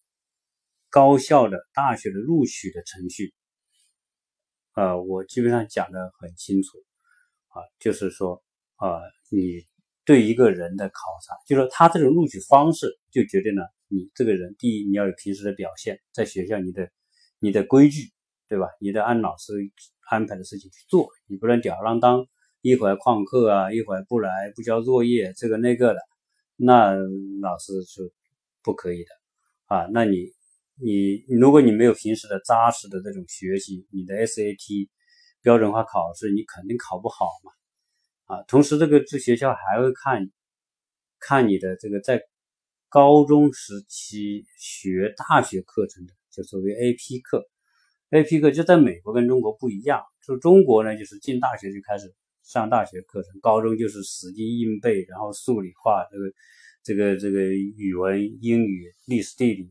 [0.91, 3.35] 高校的大学的录取的程序。
[4.75, 6.79] 呃，我基本上讲的很清楚，
[7.49, 8.41] 啊，就是说，
[8.77, 9.67] 啊，你
[10.05, 16.89] 对一个人的考察，就是说他这种录取方式，就决定了你这个人，第一，你要有平时的表现，在学校你的
[17.41, 18.13] 你的规矩，
[18.49, 18.69] 对吧？
[18.81, 19.55] 你得按老师
[20.09, 22.27] 安排的事情去做，你不能吊儿郎当，
[22.61, 26.01] 一会儿旷课啊，一会儿不来不交作业，这个那个的，
[26.57, 26.95] 那
[27.43, 28.13] 老师是
[28.63, 29.11] 不可以的，
[29.67, 30.33] 啊，那你。
[30.83, 34.89] 你如果你没有平时的扎实的这种学习，你的 SAT
[35.43, 37.53] 标准化考试你肯定考不好嘛，
[38.37, 40.31] 啊，同时这个这学校还会看，
[41.19, 42.23] 看你的这个在
[42.89, 47.49] 高中时期学大学课程的，就所谓 AP 课
[48.11, 56.33] ，AP 课就在美国跟中国不一样，就中国呢就是进大学就开始上大学课程，高中就是死记硬背，然后数理化这个
[56.83, 59.71] 这个这个语文、英语、历史、地理。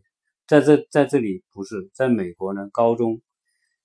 [0.49, 3.21] 在这在这里不是在美国呢，高中，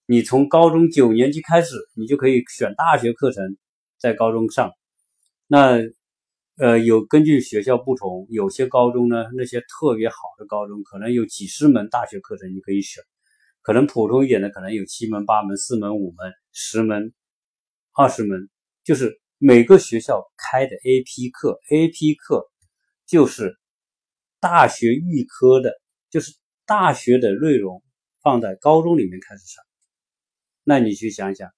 [0.06, 3.58] 你从高中九年级开始，你就可以选大学课程，
[3.98, 4.72] 在高中上。
[5.46, 5.78] 那
[6.56, 13.04] 呃，有根据学校不同，有些高中呢，那些特别好的高中，可能有几十门大学课程你可以选，
[13.60, 17.12] 可能普通一点的，可能有七门、八门、四门、五门、十门、
[17.92, 18.48] 二十门，
[18.84, 22.50] 就是每个学校开的 AP 课，AP 课
[23.06, 23.54] 就是
[24.40, 25.74] 大学预科的，
[26.08, 26.32] 就是。
[26.66, 27.82] 大学的内容
[28.22, 29.62] 放在高中里面开始上，
[30.62, 31.50] 那你去想想，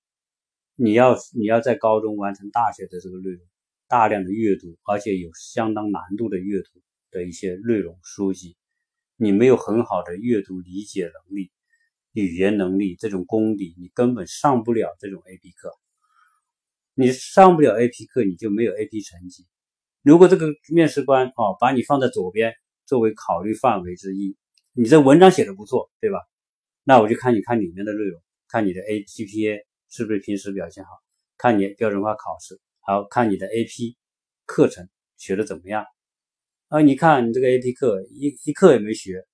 [0.75, 3.41] 你要你要在高中完成大学的这个内容，
[3.87, 6.83] 大量的阅读，而且有相当难度的阅读
[7.13, 8.57] 的一些内容书籍，
[9.17, 11.53] 你没有很好的阅读理解能力、
[12.13, 15.71] 语言能力这种功底，你根本上不了这种 AP 课。
[16.95, 19.47] 你上不了 AP 课，你就没有 AP 成绩。
[20.03, 22.55] 如果这个面试官哦把你放在左边
[22.87, 24.37] 作为考虑范围之一。
[24.79, 26.19] 你这文章写的不错，对吧？
[26.85, 30.91] 那我就看你看里面的内容，看你的 AGPA 是不是平时表现好，
[31.39, 33.97] 看你标准化考试，还有看你的 AP
[34.45, 35.87] 课程学的怎么样。
[36.69, 39.25] 啊，你看你这个 AP 课一一课也没学，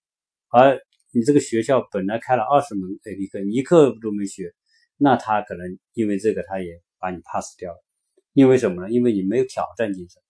[0.49, 0.81] 而
[1.11, 4.55] 你这个学校本来开了二十门 AP 课，你一课都没学，
[4.97, 7.85] 那他可能因为这个他也把你 pass 掉了。
[8.33, 8.91] 因为什么呢？
[8.93, 10.23] 因为你没有挑战精神，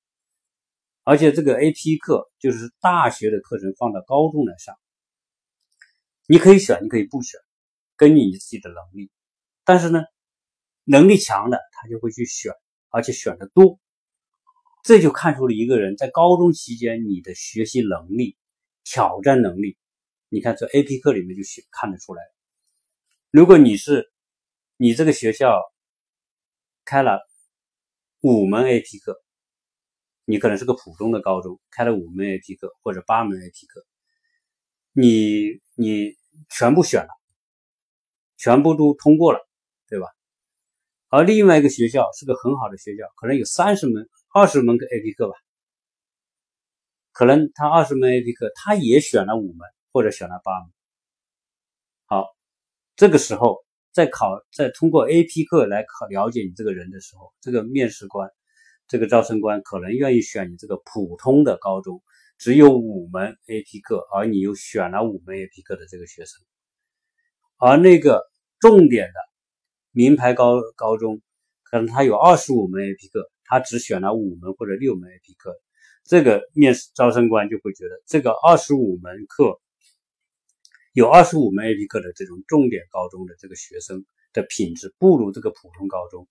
[1.04, 4.74] 而且这个 AP 课就是大学的课程放到高中来上。
[6.26, 7.40] 你可以选，你可以不选，
[7.96, 9.10] 根据你自己的能力。
[9.64, 10.02] 但是呢，
[10.84, 12.52] 能力强的他就会去选，
[12.90, 13.78] 而且选的多。
[14.84, 18.36] 这就看出了一个人在高中期间你的学习能力、
[18.82, 19.76] 挑战能力。
[20.28, 22.22] 你看这 A P 课里面就学看得出来。
[23.30, 24.10] 如果你是
[24.76, 25.60] 你这个学校
[26.84, 27.20] 开了
[28.22, 29.22] 五门 A P 课，
[30.24, 33.86] 你可能是个普通的高中，开了五门 A P 课或者八门 A P 课，
[34.92, 36.16] 你你。
[36.48, 37.08] 全部选了，
[38.36, 39.38] 全部都通过了，
[39.86, 40.08] 对吧？
[41.08, 45.34] 而另外一个学校是个很好的学校，可能有三十门、二十门个 AP 课吧，
[47.12, 50.70] 可能他二十门 AP 课，他也选了五门或者选了八门。
[52.06, 52.26] 好，
[52.96, 53.58] 这个时候
[53.92, 58.30] 在考，在通过 AP 课来考了解你这个人的时候，这个面试官、
[58.88, 62.02] 这个招生官可能愿意选你这个普通的高中，
[62.42, 66.44] 只有五门 AP 课，而你又选了五门 AP 课的这个学生，
[67.56, 68.28] 而那个
[68.58, 69.14] 重点的。
[69.92, 71.20] 名牌高高中，
[71.62, 75.54] 可能他有二十五门 AP 课，他只选了五门或者六门 AP 课，
[76.02, 79.60] 这个面试招生官就会觉得这个二十五门课
[80.94, 86.26] 有二十五门 AP 课的这种重点高中的这个学生的品质不如这个普通高中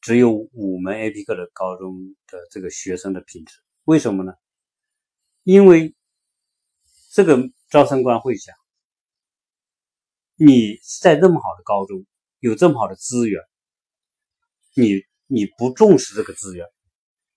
[0.00, 4.32] 只有五门 AP 课的高中的这个学生的品质，为什么呢？
[5.46, 5.94] 因为
[7.12, 7.38] 这个
[7.70, 8.52] 招生官会想，
[10.34, 12.04] 你在这么好的高中。
[12.40, 13.40] 有这么好的资源，
[14.74, 16.66] 你你不重视这个资源，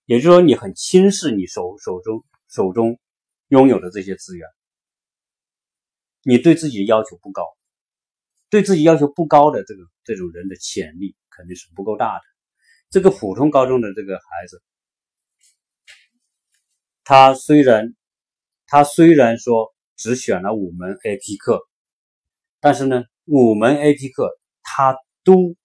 [0.06, 3.00] 也就是说你很轻视你手手中手中
[3.48, 4.46] 拥有的这些资源，
[6.22, 7.44] 你对自己的要求不高，
[8.50, 12.24] 对自己要求不高的这个这种人的潜力肯定是不够大的。
[12.90, 14.62] 这个普通高中的这个孩子，
[17.04, 17.94] 他虽然
[18.70, 21.60] 他虽然说只选了五门 AP 课，
[22.58, 24.30] 但是呢，五门 AP 课。
[24.72, 25.56] 他都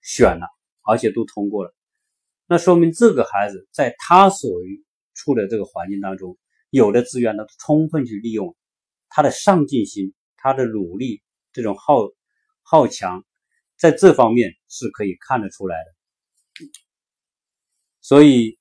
[0.00, 0.46] 选了，
[0.86, 1.74] 而且都通过了，
[2.46, 4.48] 那说明这个孩子在他所
[5.14, 6.38] 处的这个环境当中，
[6.70, 8.54] 有的资源呢充分去利用，
[9.08, 11.20] 他的上进心、他的努力、
[11.52, 11.96] 这种好
[12.62, 13.24] 好强，
[13.76, 16.64] 在这方面是可以看得出来的。
[18.00, 18.56] 所以，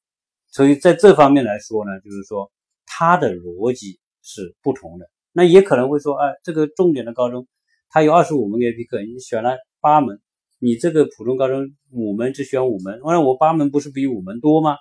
[0.47, 2.51] 所以在这方面来说呢，就是说
[2.97, 5.07] 他的逻辑是不同的。
[5.31, 7.47] 那也可能会说，哎，这个重点的高中，
[7.89, 9.55] 他有二十五门 AP 课，你选了。
[9.79, 10.19] 八门，
[10.57, 14.75] 你这个普通高中五门只选五门，那我八门不是比五门多吗？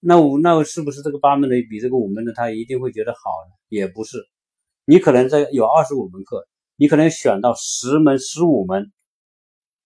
[0.00, 3.54] 那我那我是不是这个八门的比这个五门的他一定会觉得好呢？
[3.68, 4.16] 也不是，
[4.86, 8.90] 你可能在有二十五门课，你可能选到十门、十五门，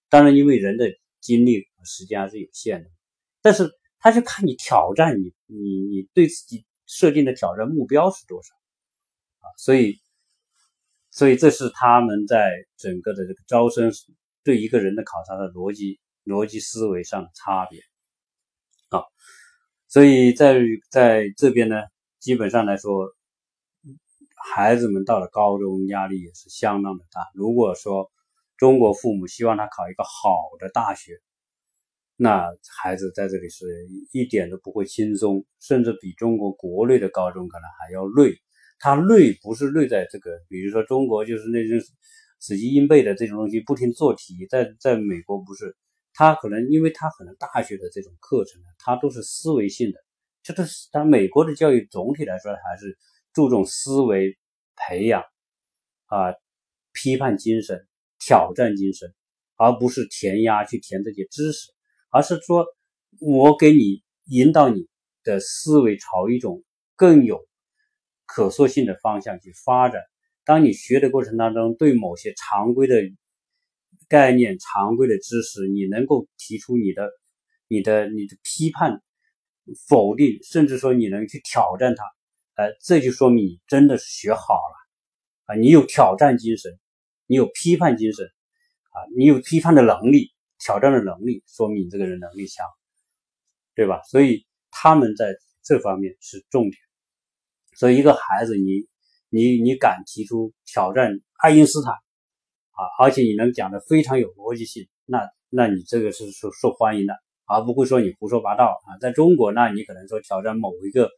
[0.08, 0.86] 当然因为人的
[1.20, 2.90] 精力和时间还是有限的，
[3.42, 8.52] 但是他就看你挑战你你你对自己设定的挑战目标是多少
[9.38, 10.00] 啊，所以
[11.10, 13.92] 所以这是他们在整个的这个招生。
[14.42, 17.78] 对一个人的考察的逻辑、逻辑思维上的差别
[18.88, 19.04] 啊，
[19.86, 20.58] 所以在
[20.90, 21.76] 在这边呢，
[22.18, 23.14] 基本上来说，
[24.54, 27.20] 孩子们到了高中，压力也是相当的大。
[27.34, 28.10] 如果说
[28.56, 31.20] 中国父母希望他考一个好的大学，
[32.20, 32.44] 那
[32.82, 33.66] 孩子在这里是
[34.12, 38.36] 一点都不会轻松，甚至比中国国内的高中可能还要累。
[38.78, 41.78] 他累不是累在这个，比如说中国就是那种。
[42.42, 45.76] 死记硬背的这种东西，不停做题，在在美国不是，
[46.14, 49.98] 他可能因为他可能大学的这种课程呢，他都是思维性的，
[50.42, 52.96] 这都是他美国的教育总体来说还是
[53.34, 54.38] 注重思维
[54.74, 55.22] 培养
[56.06, 56.32] 啊，
[56.94, 57.86] 批判精神、
[58.18, 59.12] 挑战精神，
[59.56, 61.70] 而不是填鸭去填这些知识，
[62.10, 62.66] 而是说
[63.20, 64.86] 我给你引导你
[65.24, 66.62] 的思维朝一种
[66.96, 67.40] 更有
[68.26, 70.02] 可塑性的方向去发展。
[70.44, 72.96] 当你学的过程当中，对某些常规的
[74.08, 77.10] 概念、常规的知识，你能够提出你的、
[77.68, 79.02] 你的、你的批判、
[79.88, 82.02] 否定，甚至说你能去挑战它，
[82.54, 84.74] 哎，这就说明你真的是学好了
[85.44, 85.54] 啊！
[85.54, 86.76] 你有挑战精神，
[87.26, 92.64] 你有批判精神啊，你有批判的能力、挑战的能力，说明你这个人能力强，
[93.74, 94.00] 对吧？
[94.04, 95.34] 所以他们在
[95.64, 96.74] 这方面是重点。
[97.74, 98.88] 所以一个孩子，你。
[99.32, 107.14] 你你敢提出挑战爱因斯坦啊，而且你能讲的非常有逻辑性，那那你这个是受受欢迎的，
[107.46, 108.98] 而不会说你胡说八道啊。
[109.00, 111.08] 在中国，那你可能说挑战某一个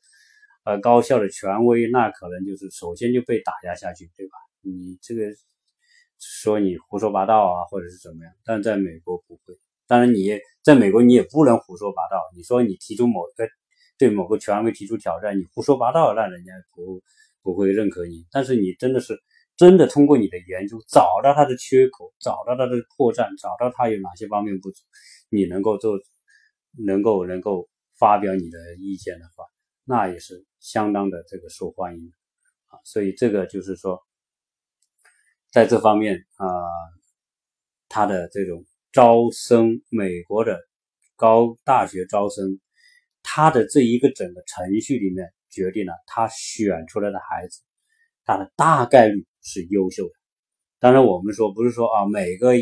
[0.65, 4.37] 呃高校的权威，那可能就是首先就被打压下去，对吧？
[4.61, 5.35] 你这个
[6.23, 8.33] 说你胡说八道啊，或者是怎么样？
[8.45, 9.55] 但在美国不会，
[9.87, 12.17] 当然你在美国你也不能胡说八道。
[12.37, 13.49] 你说你提出某个
[13.99, 17.03] 对某个权威提出挑战，你胡说八道，那人家不。
[17.45, 19.21] 不会认可你，但是你真的是
[19.57, 24.85] 真的通过你的研究找到他的缺口，找到他的破绽，找到他有哪些方面不足，
[25.29, 25.99] 你能够做，
[26.87, 27.69] 能够能够
[27.99, 29.45] 发表你的意见的话，
[29.85, 32.13] 那也是相当的这个受欢迎
[32.69, 32.79] 啊。
[32.85, 34.01] 所以这个就是说，
[35.53, 36.47] 在这方面啊，
[37.89, 40.59] 他的这种招生，美国的
[41.15, 42.59] 高大学招生，
[43.23, 45.33] 他的这一个整个程序里面。
[45.55, 47.61] 决定了他选出来的孩子，
[48.25, 50.15] 他的大概率是优秀的，
[50.81, 52.53] 当然，我们说不是说啊，每个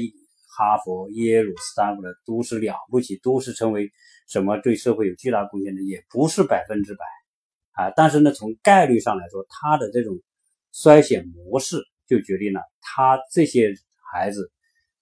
[0.49, 3.93] 哈佛、耶鲁、斯坦福的都是了不起，都是成为
[4.27, 7.05] 什么对社会有巨大贡献的，也不是百分之百
[7.71, 7.93] 啊。
[7.95, 10.19] 但是呢，从概率上来说，他的这种
[10.75, 11.77] 筛选模式
[12.11, 13.73] 就决定了他这些
[14.13, 14.53] 孩子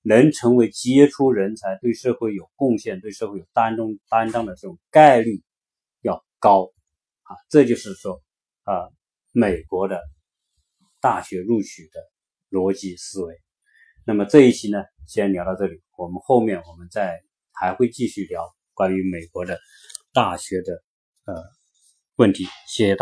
[0.03, 5.43] 能成为杰出人才，对社会有贡献、对社会有担当担当的这种概率
[6.03, 6.71] 要高
[7.23, 7.35] 啊。
[7.49, 8.23] 这就是说
[8.63, 8.89] 啊，
[9.33, 10.01] 美国的
[11.01, 12.01] 大学录取的。
[12.51, 13.37] 逻辑思维，
[14.07, 15.83] 那么这一期呢，先聊到这里。
[15.99, 17.21] 我们后面我们再
[17.53, 18.43] 还会继续聊
[18.73, 19.61] 关于美国的
[20.15, 20.83] 大学的
[21.27, 21.45] 呃
[22.17, 22.47] 问题。
[22.67, 22.97] 谢谢大。